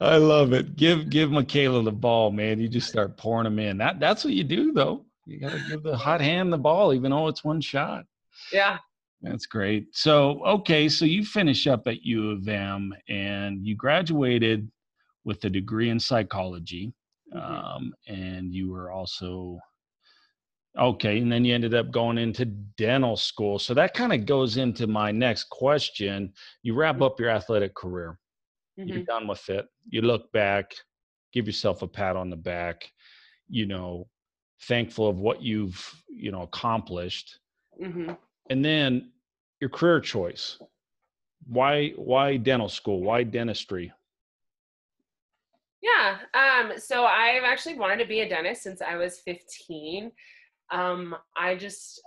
[0.00, 0.76] I love it.
[0.76, 2.60] Give give Michaela the ball, man.
[2.60, 3.78] You just start pouring them in.
[3.78, 5.04] That that's what you do though.
[5.26, 8.04] You gotta give the hot hand the ball, even though it's one shot.
[8.52, 8.78] Yeah.
[9.22, 9.88] That's great.
[9.96, 14.70] So okay, so you finish up at U of M and you graduated
[15.26, 16.94] with a degree in psychology.
[17.34, 17.54] Mm-hmm.
[17.54, 19.58] Um, and you were also
[20.78, 24.58] okay and then you ended up going into dental school so that kind of goes
[24.58, 27.04] into my next question you wrap mm-hmm.
[27.04, 28.18] up your athletic career
[28.78, 28.88] mm-hmm.
[28.88, 30.70] you're done with it you look back
[31.32, 32.90] give yourself a pat on the back
[33.48, 34.06] you know
[34.64, 37.38] thankful of what you've you know accomplished
[37.82, 38.12] mm-hmm.
[38.50, 39.10] and then
[39.60, 40.58] your career choice
[41.48, 43.90] why why dental school why dentistry
[45.86, 46.18] yeah.
[46.34, 50.10] Um, so I've actually wanted to be a dentist since I was 15.
[50.72, 52.02] Um, I just,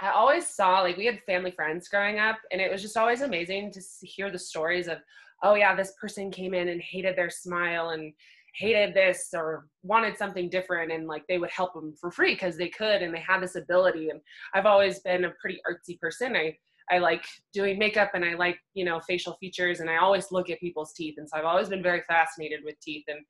[0.00, 3.22] I always saw like we had family friends growing up, and it was just always
[3.22, 4.98] amazing to hear the stories of,
[5.42, 8.12] oh yeah, this person came in and hated their smile and
[8.54, 12.56] hated this or wanted something different, and like they would help them for free because
[12.56, 14.10] they could and they had this ability.
[14.10, 14.20] And
[14.54, 16.36] I've always been a pretty artsy person.
[16.36, 16.56] I
[16.90, 20.50] I like doing makeup and I like, you know, facial features and I always look
[20.50, 21.14] at people's teeth.
[21.18, 23.20] And so I've always been very fascinated with teeth and,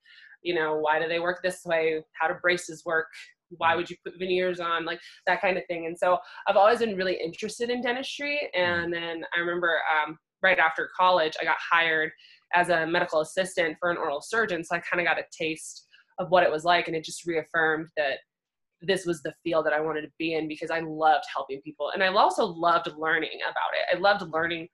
[0.42, 2.02] you know, why do they work this way?
[2.18, 3.06] How do braces work?
[3.58, 4.84] Why would you put veneers on?
[4.84, 5.86] Like that kind of thing.
[5.86, 8.40] And so I've always been really interested in dentistry.
[8.56, 8.84] Mm-hmm.
[8.84, 12.10] And then I remember um, right after college, I got hired
[12.54, 14.64] as a medical assistant for an oral surgeon.
[14.64, 15.86] So I kind of got a taste
[16.18, 16.88] of what it was like.
[16.88, 18.18] And it just reaffirmed that
[18.82, 21.90] this was the field that I wanted to be in because I loved helping people.
[21.94, 23.96] And I also loved learning about it.
[23.96, 24.68] I loved learning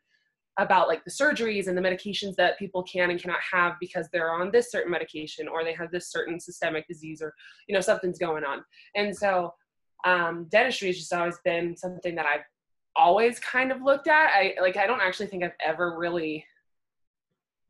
[0.59, 4.33] about like the surgeries and the medications that people can and cannot have because they're
[4.33, 7.33] on this certain medication or they have this certain systemic disease or
[7.69, 8.63] you know something's going on
[8.97, 9.55] and so
[10.05, 12.45] um, dentistry has just always been something that i've
[12.97, 16.45] always kind of looked at i like i don't actually think i've ever really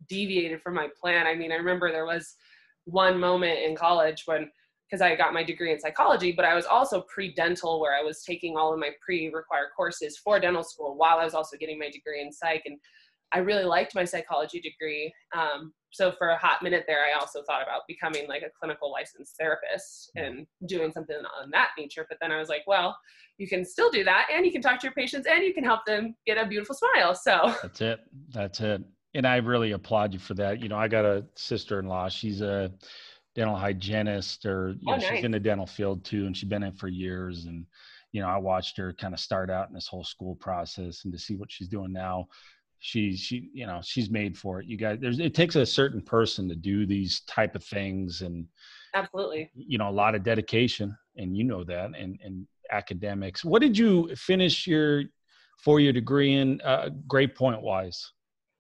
[0.09, 2.37] deviated from my plan i mean i remember there was
[2.85, 4.51] one moment in college when
[4.89, 8.03] because I got my degree in psychology, but I was also pre dental where I
[8.03, 11.57] was taking all of my pre required courses for dental school while I was also
[11.57, 12.63] getting my degree in psych.
[12.65, 12.79] And
[13.33, 15.13] I really liked my psychology degree.
[15.37, 18.91] Um, so for a hot minute there, I also thought about becoming like a clinical
[18.91, 22.07] licensed therapist and doing something on that nature.
[22.09, 22.97] But then I was like, well,
[23.37, 25.65] you can still do that and you can talk to your patients and you can
[25.65, 27.15] help them get a beautiful smile.
[27.15, 28.01] So that's it.
[28.31, 28.83] That's it.
[29.15, 30.61] And I really applaud you for that.
[30.61, 32.09] You know, I got a sister in law.
[32.09, 32.71] She's a,
[33.35, 35.09] dental hygienist or you oh, know, nice.
[35.09, 37.65] she's in the dental field too and she's been in for years and
[38.13, 41.13] you know i watched her kind of start out in this whole school process and
[41.13, 42.27] to see what she's doing now.
[42.81, 44.67] She she you know she's made for it.
[44.67, 48.47] You guys there's it takes a certain person to do these type of things and
[48.95, 49.51] absolutely.
[49.55, 53.45] you know a lot of dedication and you know that and and academics.
[53.45, 55.03] What did you finish your
[55.59, 58.13] four year degree in uh, grade point wise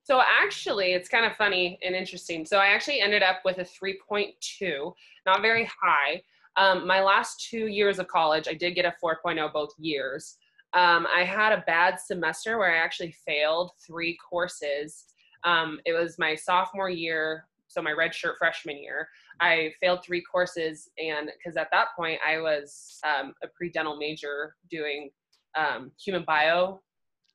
[0.09, 2.47] so actually, it's kind of funny and interesting.
[2.47, 4.95] So I actually ended up with a 3.2,
[5.27, 6.23] not very high.
[6.57, 10.39] Um, my last two years of college, I did get a 4.0 both years.
[10.73, 15.05] Um, I had a bad semester where I actually failed three courses
[15.45, 19.11] Um, it was my sophomore year, so my red shirt freshman year.
[19.41, 23.99] I failed three courses, and because at that point I was um, a pre dental
[23.99, 25.11] major doing
[25.55, 26.81] um, human bio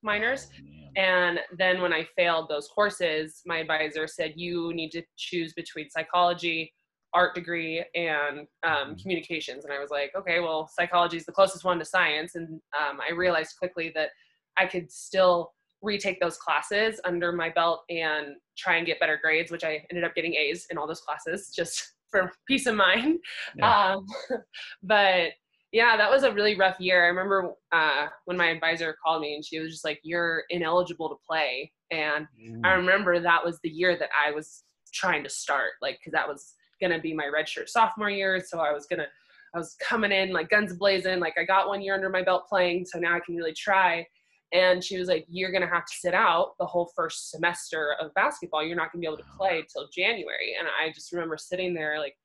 [0.04, 0.50] minors.
[0.96, 5.90] And then when I failed those courses, my advisor said, You need to choose between
[5.90, 6.74] psychology,
[7.14, 8.94] art degree, and um, mm-hmm.
[9.02, 9.66] communications.
[9.66, 12.36] And I was like, Okay, well, psychology is the closest one to science.
[12.36, 14.10] And um, I realized quickly that
[14.58, 19.52] I could still retake those classes under my belt and try and get better grades,
[19.52, 23.20] which I ended up getting A's in all those classes just for peace of mind.
[23.56, 23.96] Yeah.
[23.96, 24.06] Um,
[24.84, 25.32] but
[25.74, 27.04] yeah, that was a really rough year.
[27.04, 31.10] I remember uh, when my advisor called me and she was just like, "You're ineligible
[31.10, 32.62] to play," and mm.
[32.64, 36.28] I remember that was the year that I was trying to start, like, because that
[36.28, 38.40] was gonna be my redshirt sophomore year.
[38.46, 39.08] So I was gonna,
[39.56, 42.48] I was coming in like guns blazing, like I got one year under my belt
[42.48, 44.06] playing, so now I can really try.
[44.54, 48.14] And she was like, "You're gonna have to sit out the whole first semester of
[48.14, 48.64] basketball.
[48.64, 51.98] You're not gonna be able to play till January." And I just remember sitting there
[51.98, 52.16] like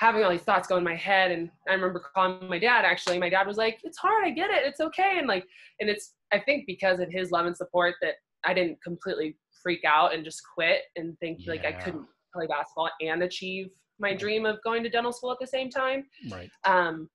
[0.00, 3.18] having all these thoughts go in my head and i remember calling my dad actually.
[3.18, 5.44] My dad was like it's hard i get it it's okay and like
[5.78, 8.14] and it's i think because of his love and support that
[8.46, 11.52] i didn't completely freak out and just quit and think yeah.
[11.52, 15.36] like i couldn't play basketball and achieve my dream of going to dental school at
[15.38, 16.06] the same time.
[16.30, 16.48] Right.
[16.64, 17.10] Um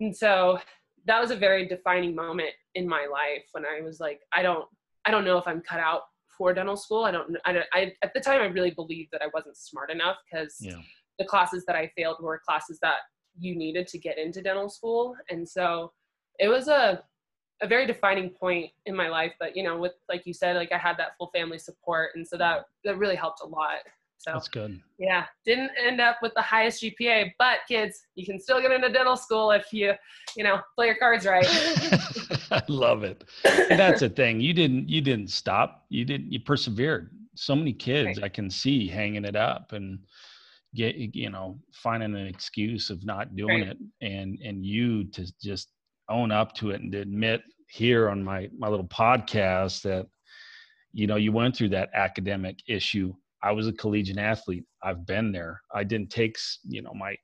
[0.00, 0.58] and so
[1.06, 4.64] that was a very defining moment in my life when i was like i don't
[5.04, 6.02] i don't know if i'm cut out
[6.36, 9.22] for dental school i don't i, don't, I at the time i really believed that
[9.22, 10.80] i wasn't smart enough because yeah
[11.18, 12.96] the classes that I failed were classes that
[13.38, 15.16] you needed to get into dental school.
[15.30, 15.92] And so
[16.38, 17.02] it was a
[17.60, 19.32] a very defining point in my life.
[19.40, 22.26] But you know, with like you said, like I had that full family support and
[22.26, 23.78] so that that really helped a lot.
[24.18, 24.80] So that's good.
[24.98, 25.26] Yeah.
[25.44, 29.16] Didn't end up with the highest GPA, but kids, you can still get into dental
[29.16, 29.92] school if you,
[30.36, 31.46] you know, play your cards right.
[32.50, 33.24] I love it.
[33.44, 34.40] And that's the thing.
[34.40, 35.84] You didn't you didn't stop.
[35.88, 37.10] You didn't you persevered.
[37.34, 38.24] So many kids right.
[38.24, 40.00] I can see hanging it up and
[40.74, 43.68] get you know finding an excuse of not doing right.
[43.70, 45.70] it and and you to just
[46.08, 50.06] own up to it and to admit here on my my little podcast that
[50.92, 53.12] you know you went through that academic issue.
[53.42, 54.64] I was a collegiate athlete.
[54.82, 55.60] I've been there.
[55.72, 57.16] I didn't take you know my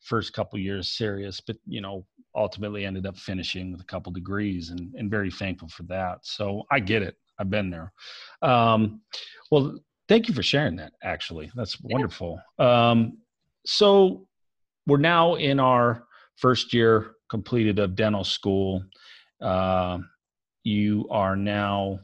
[0.00, 4.70] first couple years serious but you know ultimately ended up finishing with a couple degrees
[4.70, 6.18] and and very thankful for that.
[6.22, 7.16] So i get it.
[7.38, 7.92] I've been there.
[8.42, 9.00] Um
[9.50, 9.78] well
[10.10, 10.94] Thank you for sharing that.
[11.04, 12.42] Actually, that's wonderful.
[12.58, 12.90] Yeah.
[12.90, 13.18] Um,
[13.64, 14.26] so
[14.84, 16.02] we're now in our
[16.34, 18.82] first year completed of dental school.
[19.40, 19.98] Uh,
[20.64, 22.00] you are now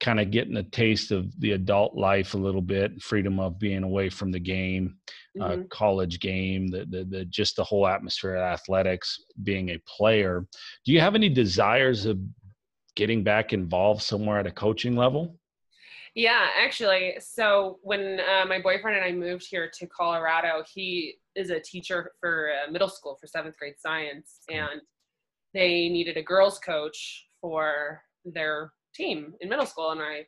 [0.00, 3.84] kind of getting a taste of the adult life a little bit, freedom of being
[3.84, 4.96] away from the game,
[5.40, 5.60] uh, mm-hmm.
[5.60, 10.44] uh, college game, the, the, the just the whole atmosphere of athletics, being a player.
[10.84, 12.18] Do you have any desires of
[12.96, 15.37] getting back involved somewhere at a coaching level?
[16.14, 17.16] Yeah, actually.
[17.20, 22.12] So when uh, my boyfriend and I moved here to Colorado, he is a teacher
[22.20, 24.80] for uh, middle school for seventh grade science, and
[25.54, 30.26] they needed a girls' coach for their team in middle school, and I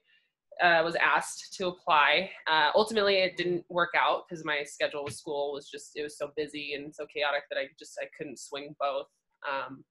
[0.64, 2.30] uh, was asked to apply.
[2.50, 6.18] Uh, ultimately, it didn't work out because my schedule with school was just it was
[6.18, 9.06] so busy and so chaotic that I just I couldn't swing both.
[9.50, 9.84] Um,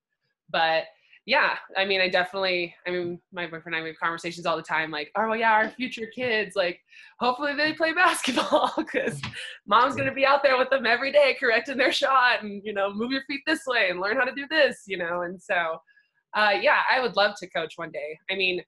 [0.51, 0.83] but
[1.29, 4.57] yeah, I mean, I definitely, I mean, my boyfriend and I we have conversations all
[4.57, 6.79] the time, like, oh, well, yeah, our future kids, like,
[7.19, 9.21] hopefully they play basketball because
[9.67, 12.73] mom's going to be out there with them every day correcting their shot and, you
[12.73, 15.21] know, move your feet this way and learn how to do this, you know.
[15.21, 15.77] And so,
[16.33, 18.17] uh, yeah, I would love to coach one day.
[18.31, 18.63] I mean,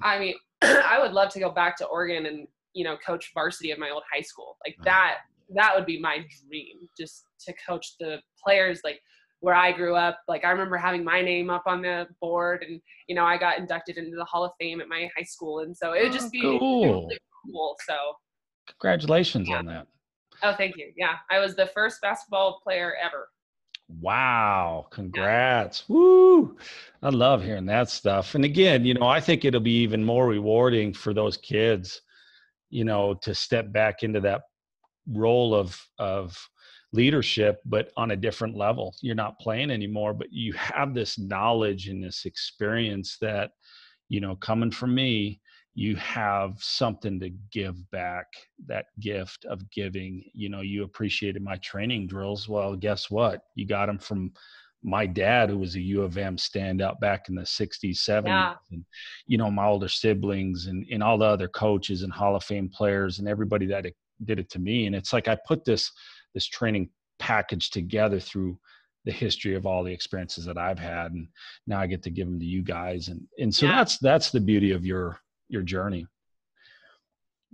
[0.00, 3.72] I mean, I would love to go back to Oregon and, you know, coach varsity
[3.72, 4.58] of my old high school.
[4.64, 5.16] Like that,
[5.56, 9.00] that would be my dream just to coach the players, like,
[9.46, 10.18] where I grew up.
[10.26, 13.58] Like I remember having my name up on the board, and you know I got
[13.58, 16.32] inducted into the Hall of Fame at my high school, and so it would just
[16.32, 17.02] be oh, cool.
[17.04, 17.18] Really
[17.52, 17.76] cool.
[17.86, 17.94] So
[18.66, 19.58] congratulations yeah.
[19.58, 19.86] on that.
[20.42, 20.92] Oh, thank you.
[20.96, 23.28] Yeah, I was the first basketball player ever.
[24.00, 25.84] Wow, congrats.
[25.86, 25.94] Yeah.
[25.94, 26.56] Woo.
[27.04, 28.34] I love hearing that stuff.
[28.34, 32.00] And again, you know, I think it'll be even more rewarding for those kids,
[32.68, 34.40] you know, to step back into that
[35.06, 36.36] role of of
[36.92, 38.94] leadership but on a different level.
[39.02, 43.50] You're not playing anymore but you have this knowledge and this experience that
[44.08, 45.40] you know coming from me
[45.74, 48.26] you have something to give back
[48.66, 50.24] that gift of giving.
[50.32, 52.48] You know you appreciated my training drills.
[52.48, 53.42] Well guess what?
[53.54, 54.32] You got them from
[54.82, 58.54] my dad who was a u of m standout back in the 60s 70s yeah.
[58.70, 58.84] and
[59.26, 62.68] you know my older siblings and, and all the other coaches and hall of fame
[62.68, 63.84] players and everybody that
[64.24, 64.86] did it to me.
[64.86, 65.90] And it's like i put this
[66.36, 68.58] this training package together through
[69.06, 71.28] the history of all the experiences that I've had, and
[71.66, 73.76] now I get to give them to you guys, and and so yeah.
[73.76, 75.18] that's that's the beauty of your
[75.48, 76.06] your journey.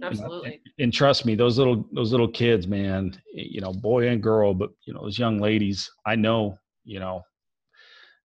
[0.02, 0.54] absolutely.
[0.54, 4.54] And, and, trust me, those little those little kids, man, you know, boy and girl,
[4.54, 7.22] but you know, those young ladies, I know, you know,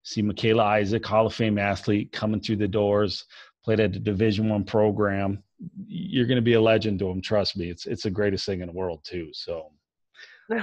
[0.04, 3.26] see Michaela Isaac, Hall of Fame athlete, coming through the doors,
[3.64, 5.44] played at a Division One program.
[5.86, 7.22] You're going to be a legend to them.
[7.22, 9.30] Trust me, it's it's the greatest thing in the world too.
[9.34, 9.72] So.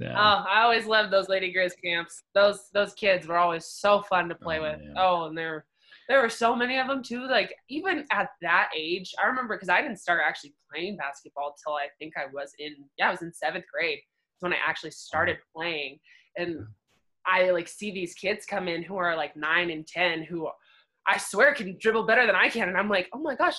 [0.00, 0.14] Yeah.
[0.16, 2.22] Oh, I always loved those Lady Griz camps.
[2.34, 4.80] Those those kids were always so fun to play oh, with.
[4.82, 4.92] Yeah.
[4.96, 5.66] Oh, and there
[6.08, 7.26] there were so many of them too.
[7.28, 11.74] Like even at that age, I remember because I didn't start actually playing basketball till
[11.74, 13.98] I think I was in yeah I was in seventh grade.
[13.98, 15.60] That's when I actually started uh-huh.
[15.60, 15.98] playing,
[16.36, 16.66] and
[17.26, 20.48] I like see these kids come in who are like nine and ten who
[21.06, 23.56] I swear can dribble better than I can, and I'm like, oh my gosh,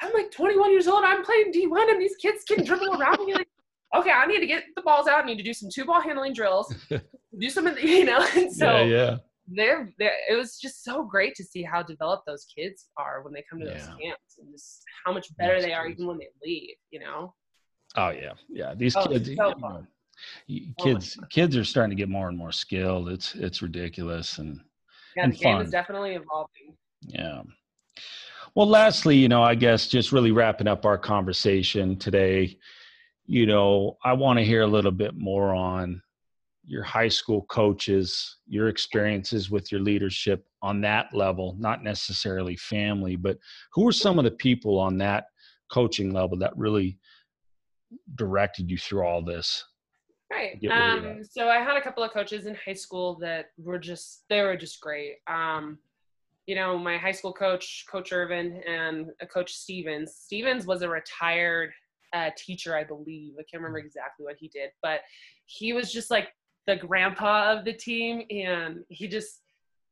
[0.00, 1.04] I'm like 21 years old.
[1.04, 3.48] I'm playing D1, and these kids can dribble around me like
[3.94, 5.24] okay, I need to get the balls out.
[5.24, 6.72] I need to do some two ball handling drills,
[7.38, 8.24] do some, of the, you know.
[8.36, 9.16] And so yeah, yeah.
[9.52, 13.32] They're, they're, it was just so great to see how developed those kids are when
[13.32, 13.72] they come to yeah.
[13.72, 17.00] those camps and just how much better That's they are even when they leave, you
[17.00, 17.34] know?
[17.96, 18.34] Oh yeah.
[18.48, 18.74] Yeah.
[18.74, 22.28] These oh, kids, so you know, oh, kids, oh kids are starting to get more
[22.28, 23.08] and more skilled.
[23.08, 24.38] It's, it's ridiculous.
[24.38, 24.60] And,
[25.16, 25.56] yeah, and the fun.
[25.56, 26.76] game is definitely evolving.
[27.08, 27.42] Yeah.
[28.54, 32.58] Well, lastly, you know, I guess just really wrapping up our conversation today,
[33.30, 36.02] you know, I want to hear a little bit more on
[36.66, 43.14] your high school coaches, your experiences with your leadership on that level, not necessarily family,
[43.14, 43.38] but
[43.72, 45.26] who are some of the people on that
[45.70, 46.98] coaching level that really
[48.16, 49.64] directed you through all this?
[50.32, 50.58] Right.
[50.68, 54.42] Um, so I had a couple of coaches in high school that were just, they
[54.42, 55.18] were just great.
[55.28, 55.78] Um,
[56.46, 60.16] you know, my high school coach, Coach Irvin, and Coach Stevens.
[60.16, 61.70] Stevens was a retired
[62.12, 63.34] uh, teacher, I believe.
[63.38, 63.86] I can't remember mm.
[63.86, 65.00] exactly what he did, but
[65.46, 66.28] he was just like
[66.66, 69.42] the grandpa of the team, and he just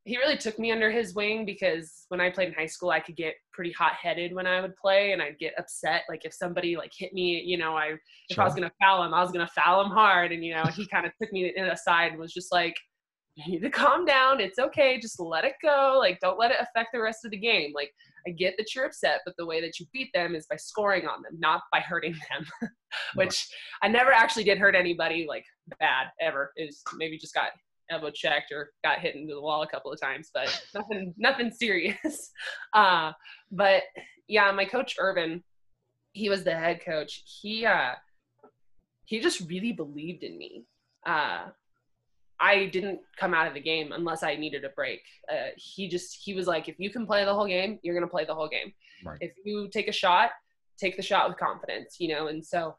[0.04, 3.00] he really took me under his wing because when I played in high school, I
[3.00, 6.04] could get pretty hot headed when I would play, and I'd get upset.
[6.08, 7.96] Like if somebody like hit me, you know, I
[8.28, 8.42] if sure.
[8.42, 10.86] I was gonna foul him, I was gonna foul him hard, and you know, he
[10.86, 12.76] kind of took me aside and was just like,
[13.46, 14.40] "You need to calm down.
[14.40, 14.98] It's okay.
[15.00, 15.96] Just let it go.
[15.98, 17.72] Like don't let it affect the rest of the game.
[17.74, 17.92] Like
[18.26, 21.06] I get that you're upset, but the way that you beat them is by scoring
[21.06, 22.70] on them, not by hurting them.
[23.14, 23.48] Which
[23.82, 25.44] I never actually did hurt anybody like
[25.78, 26.52] bad ever.
[26.56, 27.50] Is maybe just got
[27.90, 31.50] elbow checked or got hit into the wall a couple of times, but nothing nothing
[31.50, 32.30] serious.
[32.74, 33.12] Uh,
[33.50, 33.82] but
[34.26, 35.42] yeah, my coach Irvin,
[36.12, 37.22] he was the head coach.
[37.40, 37.92] He uh,
[39.04, 40.64] he just really believed in me.
[41.06, 41.46] Uh,
[42.40, 45.00] I didn't come out of the game unless I needed a break.
[45.30, 48.10] Uh, he just he was like, if you can play the whole game, you're gonna
[48.10, 48.72] play the whole game.
[49.04, 49.18] Right.
[49.20, 50.30] If you take a shot,
[50.78, 52.28] take the shot with confidence, you know.
[52.28, 52.76] And so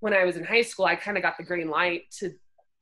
[0.00, 2.32] when I was in high school, I kind of got the green light to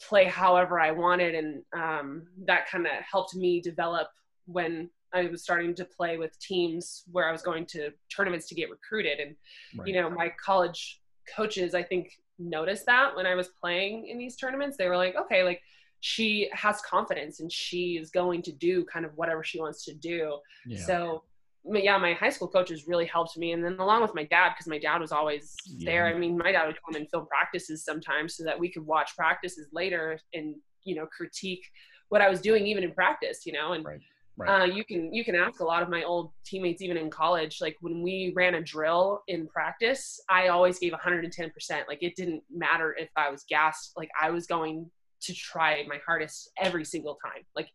[0.01, 4.09] play however I wanted, and um, that kind of helped me develop
[4.47, 8.55] when I was starting to play with teams where I was going to tournaments to
[8.55, 9.21] get recruited.
[9.21, 9.37] And
[9.77, 9.89] right.
[9.89, 11.01] you know, my college
[11.35, 14.77] coaches, I think, noticed that when I was playing in these tournaments.
[14.77, 15.61] They were like, okay, like
[16.01, 19.95] she has confidence and she is going to do kind of whatever she wants to
[19.95, 20.39] do.
[20.67, 20.85] Yeah.
[20.85, 21.25] So
[21.65, 23.53] yeah, my high school coaches really helped me.
[23.53, 25.91] And then along with my dad, because my dad was always yeah.
[25.91, 26.07] there.
[26.07, 29.17] I mean, my dad would come and film practices sometimes so that we could watch
[29.17, 31.65] practices later and, you know, critique
[32.09, 34.01] what I was doing even in practice, you know, and right.
[34.39, 34.63] Right.
[34.63, 37.59] Uh, you can you can ask a lot of my old teammates even in college
[37.61, 41.51] like when we ran a drill in practice i always gave 110%
[41.89, 44.89] like it didn't matter if i was gassed like i was going
[45.23, 47.45] to try my hardest every single time.
[47.57, 47.69] Like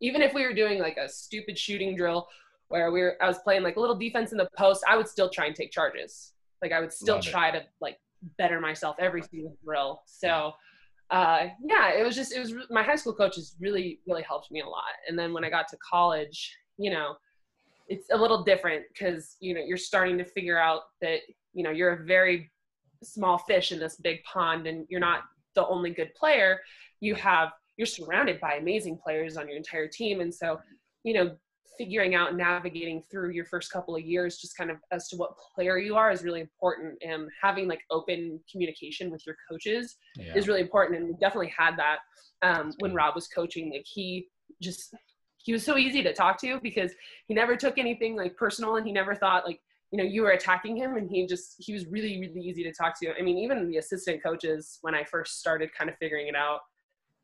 [0.00, 2.28] even if we were doing like a stupid shooting drill
[2.68, 5.08] where we were I was playing like a little defense in the post, I would
[5.08, 6.32] still try and take charges.
[6.62, 7.52] Like I would still Love try it.
[7.52, 7.98] to like
[8.38, 10.02] better myself every single drill.
[10.06, 10.52] So
[11.10, 14.60] uh yeah, it was just it was my high school coaches really really helped me
[14.60, 14.82] a lot.
[15.08, 17.14] And then when I got to college, you know,
[17.88, 21.20] it's a little different because you know you're starting to figure out that
[21.54, 22.50] you know you're a very
[23.02, 25.20] small fish in this big pond and you're not
[25.56, 26.60] the only good player
[27.00, 30.20] you have you're surrounded by amazing players on your entire team.
[30.20, 30.60] And so
[31.02, 31.36] you know
[31.76, 35.16] figuring out and navigating through your first couple of years just kind of as to
[35.16, 36.94] what player you are is really important.
[37.02, 40.34] And having like open communication with your coaches yeah.
[40.34, 41.00] is really important.
[41.00, 41.98] And we definitely had that
[42.42, 44.28] um, when rob was coaching like he
[44.62, 44.94] just
[45.38, 46.92] he was so easy to talk to because
[47.28, 49.60] he never took anything like personal and he never thought like
[49.90, 52.72] you know you were attacking him and he just he was really really easy to
[52.72, 53.16] talk to.
[53.18, 56.60] I mean even the assistant coaches when i first started kind of figuring it out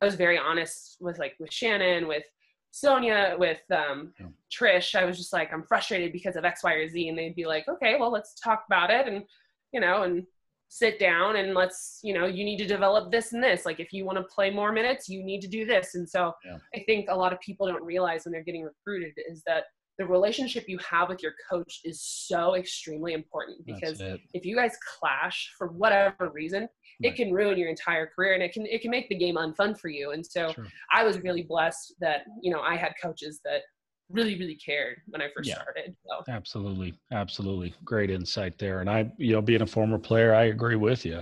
[0.01, 2.25] i was very honest with like with shannon with
[2.71, 4.27] sonia with um, yeah.
[4.51, 4.95] trish.
[4.95, 7.09] I was just like i'm frustrated because of x y or z.
[7.09, 9.25] And they'd be like okay well let's talk about it and
[9.73, 10.25] you know and
[10.69, 13.67] sit down and let's you know you need to develop this and this.
[13.67, 15.95] Like if you want to play more minutes you need to do this.
[15.97, 16.59] And so yeah.
[16.75, 19.65] i think a lot of people don't realize when they're getting recruited is that
[19.99, 24.01] the relationship you have with your coach is so extremely important because
[24.33, 26.71] if you guys clash for whatever reason, right.
[27.03, 29.79] it can ruin your entire career and it can it can make the game unfun
[29.79, 30.13] for you.
[30.13, 30.67] And so sure.
[30.93, 33.63] I was really blessed that, you know, I had coaches that
[34.11, 36.33] really really cared when i first yeah, started so.
[36.33, 40.77] absolutely absolutely great insight there and i you know being a former player i agree
[40.77, 41.21] with you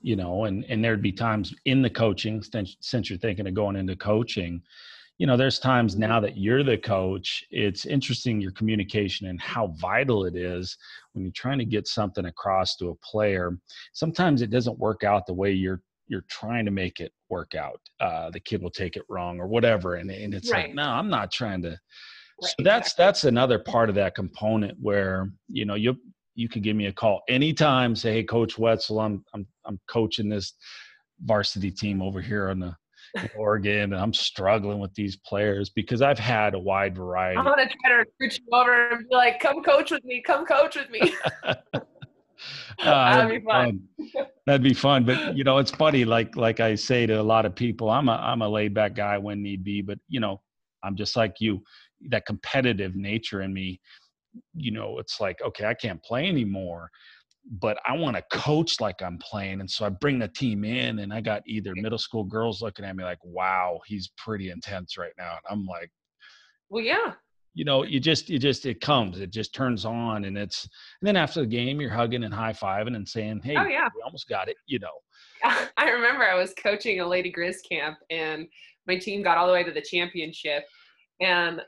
[0.00, 3.54] you know and and there'd be times in the coaching since, since you're thinking of
[3.54, 4.60] going into coaching
[5.18, 9.68] you know there's times now that you're the coach it's interesting your communication and how
[9.78, 10.76] vital it is
[11.12, 13.56] when you're trying to get something across to a player
[13.92, 17.80] sometimes it doesn't work out the way you're you're trying to make it work out
[18.00, 20.66] uh, the kid will take it wrong or whatever and, and it's right.
[20.66, 21.78] like no i'm not trying to right,
[22.42, 23.04] so that's exactly.
[23.04, 25.96] that's another part of that component where you know you
[26.34, 30.28] you can give me a call anytime say hey coach wetzel i'm i'm, I'm coaching
[30.28, 30.54] this
[31.22, 32.74] varsity team over here on the
[33.36, 37.38] Oregon, and I'm struggling with these players because I've had a wide variety.
[37.38, 40.22] I'm gonna try to recruit you over and be like, "Come coach with me.
[40.22, 41.54] Come coach with me." uh,
[42.84, 43.80] that'd be fun.
[44.12, 44.26] fun.
[44.46, 45.04] That'd be fun.
[45.04, 46.04] But you know, it's funny.
[46.04, 48.94] Like like I say to a lot of people, I'm a I'm a laid back
[48.94, 49.82] guy when need be.
[49.82, 50.40] But you know,
[50.82, 51.62] I'm just like you.
[52.08, 53.80] That competitive nature in me.
[54.54, 56.90] You know, it's like okay, I can't play anymore
[57.50, 59.60] but I want to coach like I'm playing.
[59.60, 62.84] And so I bring the team in and I got either middle school girls looking
[62.84, 65.32] at me like, wow, he's pretty intense right now.
[65.32, 65.90] And I'm like,
[66.70, 67.12] well, yeah.
[67.52, 70.24] You know, you just, you just, it comes, it just turns on.
[70.24, 70.64] And it's,
[71.00, 73.88] and then after the game, you're hugging and high fiving and saying, hey, oh, yeah.
[73.94, 74.88] we almost got it, you know.
[75.76, 78.48] I remember I was coaching a Lady Griz camp and
[78.86, 80.64] my team got all the way to the championship.
[81.20, 81.60] And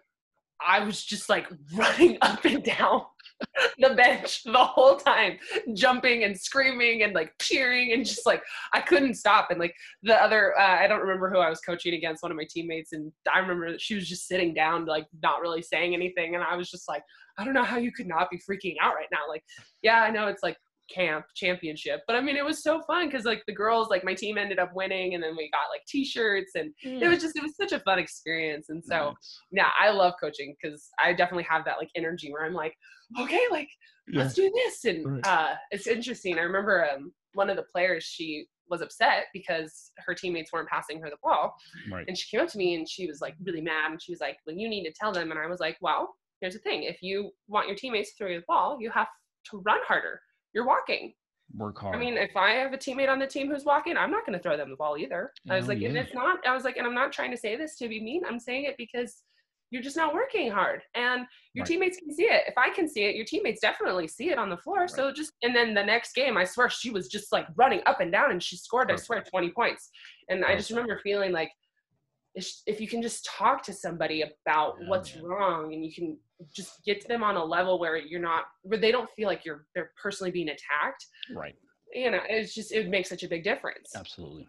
[0.66, 3.02] I was just like running up and down
[3.78, 5.38] the bench the whole time,
[5.74, 9.50] jumping and screaming and like cheering and just like I couldn't stop.
[9.50, 12.36] And like the other, uh, I don't remember who I was coaching against, one of
[12.36, 16.34] my teammates, and I remember she was just sitting down, like not really saying anything,
[16.34, 17.02] and I was just like,
[17.38, 19.28] I don't know how you could not be freaking out right now.
[19.28, 19.44] Like,
[19.82, 20.56] yeah, I know it's like
[20.92, 24.14] camp championship but i mean it was so fun because like the girls like my
[24.14, 27.00] team ended up winning and then we got like t-shirts and mm.
[27.00, 29.40] it was just it was such a fun experience and so nice.
[29.50, 32.74] yeah i love coaching because i definitely have that like energy where i'm like
[33.20, 33.68] okay like
[34.08, 34.20] yeah.
[34.20, 35.26] let's do this and right.
[35.26, 40.14] uh it's interesting i remember um one of the players she was upset because her
[40.14, 41.54] teammates weren't passing her the ball
[41.90, 42.04] right.
[42.08, 44.20] and she came up to me and she was like really mad and she was
[44.20, 46.82] like well you need to tell them and i was like well here's the thing
[46.82, 49.08] if you want your teammates to throw you the ball you have
[49.48, 50.20] to run harder
[50.56, 51.12] you're walking.
[51.54, 51.94] Work hard.
[51.94, 54.36] I mean, if I have a teammate on the team who's walking, I'm not going
[54.36, 55.32] to throw them the ball either.
[55.48, 55.90] I was oh, like, yeah.
[55.90, 58.02] and it's not, I was like, and I'm not trying to say this to be
[58.02, 58.22] mean.
[58.26, 59.22] I'm saying it because
[59.70, 61.66] you're just not working hard and your right.
[61.66, 62.44] teammates can see it.
[62.46, 64.80] If I can see it, your teammates definitely see it on the floor.
[64.80, 64.90] Right.
[64.90, 68.00] So just, and then the next game, I swear she was just like running up
[68.00, 69.04] and down and she scored, Perfect.
[69.04, 69.90] I swear, 20 points.
[70.30, 70.54] And Perfect.
[70.54, 71.50] I just remember feeling like,
[72.66, 76.18] if you can just talk to somebody about yeah, what's wrong and you can
[76.54, 79.44] just get to them on a level where you're not where they don't feel like
[79.44, 81.06] you're they're personally being attacked.
[81.34, 81.54] Right.
[81.92, 83.92] You know it's just it makes such a big difference.
[83.96, 84.46] Absolutely.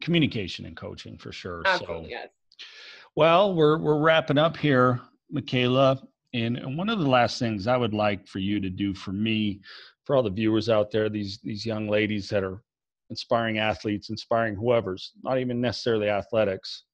[0.00, 2.28] Communication and coaching for sure absolutely, so yes.
[3.16, 6.00] well we're we're wrapping up here michaela
[6.34, 9.10] and, and one of the last things i would like for you to do for
[9.10, 9.60] me
[10.04, 12.62] for all the viewers out there these these young ladies that are
[13.10, 16.84] inspiring athletes inspiring whoever's not even necessarily athletics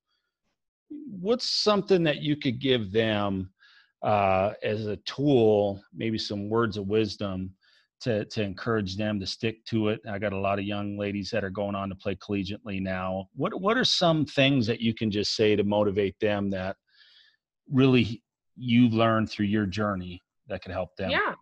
[1.21, 3.51] what's something that you could give them
[4.03, 7.55] uh, as a tool, maybe some words of wisdom
[8.01, 10.01] to, to encourage them to stick to it.
[10.11, 13.29] I got a lot of young ladies that are going on to play collegiately now.
[13.37, 16.77] What, what are some things that you can just say to motivate them that
[17.71, 18.23] really
[18.57, 21.11] you learned through your journey that could help them?
[21.11, 21.35] Yeah,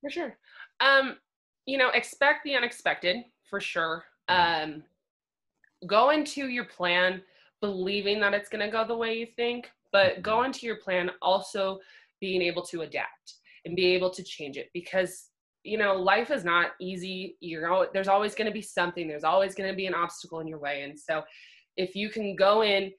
[0.00, 0.38] for sure.
[0.78, 1.16] Um,
[1.66, 3.16] you know, expect the unexpected
[3.50, 4.04] for sure.
[4.28, 4.84] Um,
[5.86, 7.22] go into your plan
[7.60, 11.10] believing that it's going to go the way you think, but go into your plan
[11.22, 11.78] also
[12.20, 13.34] being able to adapt
[13.64, 15.26] and be able to change it because
[15.64, 17.36] you know life is not easy.
[17.40, 19.08] You're there's always going to be something.
[19.08, 20.82] There's always going to be an obstacle in your way.
[20.82, 21.22] And so
[21.76, 22.92] if you can go in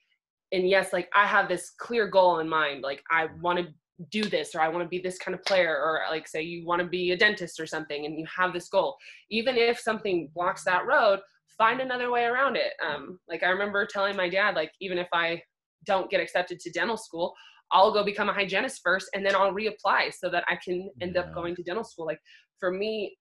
[0.51, 3.67] and yes like i have this clear goal in mind like i want to
[4.11, 6.65] do this or i want to be this kind of player or like say you
[6.65, 8.95] want to be a dentist or something and you have this goal
[9.29, 11.19] even if something blocks that road
[11.57, 15.07] find another way around it um, like i remember telling my dad like even if
[15.13, 15.41] i
[15.85, 17.33] don't get accepted to dental school
[17.71, 21.13] i'll go become a hygienist first and then i'll reapply so that i can end
[21.15, 21.21] yeah.
[21.21, 22.19] up going to dental school like
[22.59, 23.15] for me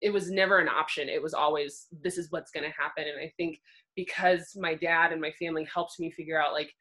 [0.00, 3.20] it was never an option it was always this is what's going to happen and
[3.20, 3.58] i think
[3.96, 6.72] because my dad and my family helped me figure out like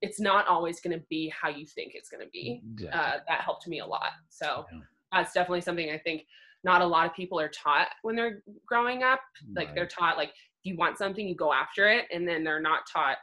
[0.00, 3.00] it's not always going to be how you think it's going to be exactly.
[3.00, 4.78] uh, that helped me a lot so yeah.
[5.12, 6.24] that's definitely something i think
[6.64, 9.20] not a lot of people are taught when they're growing up
[9.56, 9.74] like right.
[9.74, 10.32] they're taught like
[10.64, 13.16] you want something you go after it and then they're not taught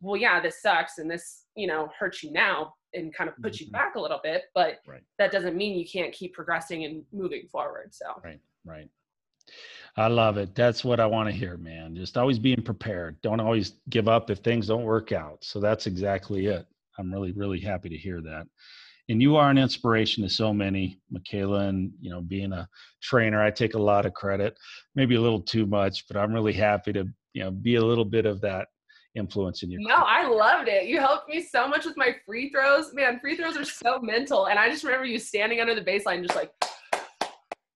[0.00, 3.60] well yeah this sucks and this you know hurts you now and kind of puts
[3.60, 3.72] you mm-hmm.
[3.72, 5.02] back a little bit but right.
[5.18, 8.06] that doesn't mean you can't keep progressing and moving forward so.
[8.22, 8.88] Right right.
[9.96, 10.54] I love it.
[10.54, 11.94] That's what i want to hear man.
[11.94, 13.20] Just always being prepared.
[13.22, 15.44] Don't always give up if things don't work out.
[15.44, 16.66] So that's exactly it.
[16.98, 18.46] I'm really really happy to hear that
[19.08, 22.68] and you are an inspiration to so many michaela and you know being a
[23.02, 24.56] trainer i take a lot of credit
[24.94, 28.04] maybe a little too much but i'm really happy to you know be a little
[28.04, 28.68] bit of that
[29.14, 30.06] influence in your no career.
[30.06, 33.56] i loved it you helped me so much with my free throws man free throws
[33.56, 36.52] are so mental and i just remember you standing under the baseline just like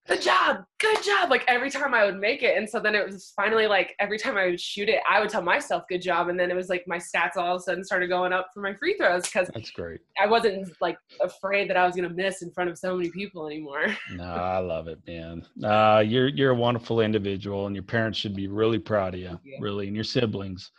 [0.09, 1.30] good job, good job.
[1.30, 2.56] Like every time I would make it.
[2.56, 5.28] And so then it was finally like every time I would shoot it, I would
[5.28, 6.28] tell myself good job.
[6.28, 8.61] And then it was like my stats all of a sudden started going up for
[8.61, 10.00] my free throws because that's great.
[10.20, 13.46] I wasn't like afraid that I was gonna miss in front of so many people
[13.46, 13.86] anymore.
[14.14, 15.46] no, I love it, man.
[15.62, 19.38] Uh, you're you're a wonderful individual and your parents should be really proud of you,
[19.44, 19.59] you.
[19.61, 20.70] really, and your siblings.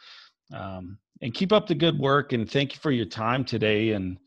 [0.54, 4.18] Um, and keep up the good work and thank you for your time today and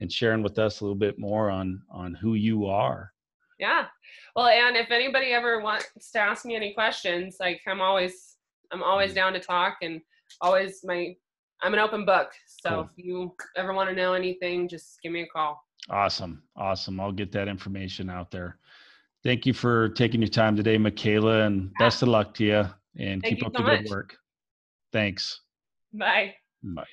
[0.00, 3.12] and sharing with us a little bit more on on who you are
[3.58, 3.86] yeah.
[4.36, 8.36] Well, and if anybody ever wants to ask me any questions, like I'm always
[8.72, 9.16] I'm always mm-hmm.
[9.16, 10.00] down to talk and
[10.40, 11.14] always my
[11.62, 12.30] I'm an open book.
[12.46, 12.80] So cool.
[12.96, 15.62] if you ever want to know anything, just give me a call.
[15.90, 16.42] Awesome.
[16.56, 17.00] Awesome.
[17.00, 18.58] I'll get that information out there.
[19.24, 21.86] Thank you for taking your time today, Michaela, and yeah.
[21.86, 22.64] best of luck to you
[22.96, 23.82] and Thank keep you up so the much.
[23.82, 24.16] good work.
[24.92, 25.40] Thanks.
[25.92, 26.34] Bye.
[26.62, 26.84] Bye.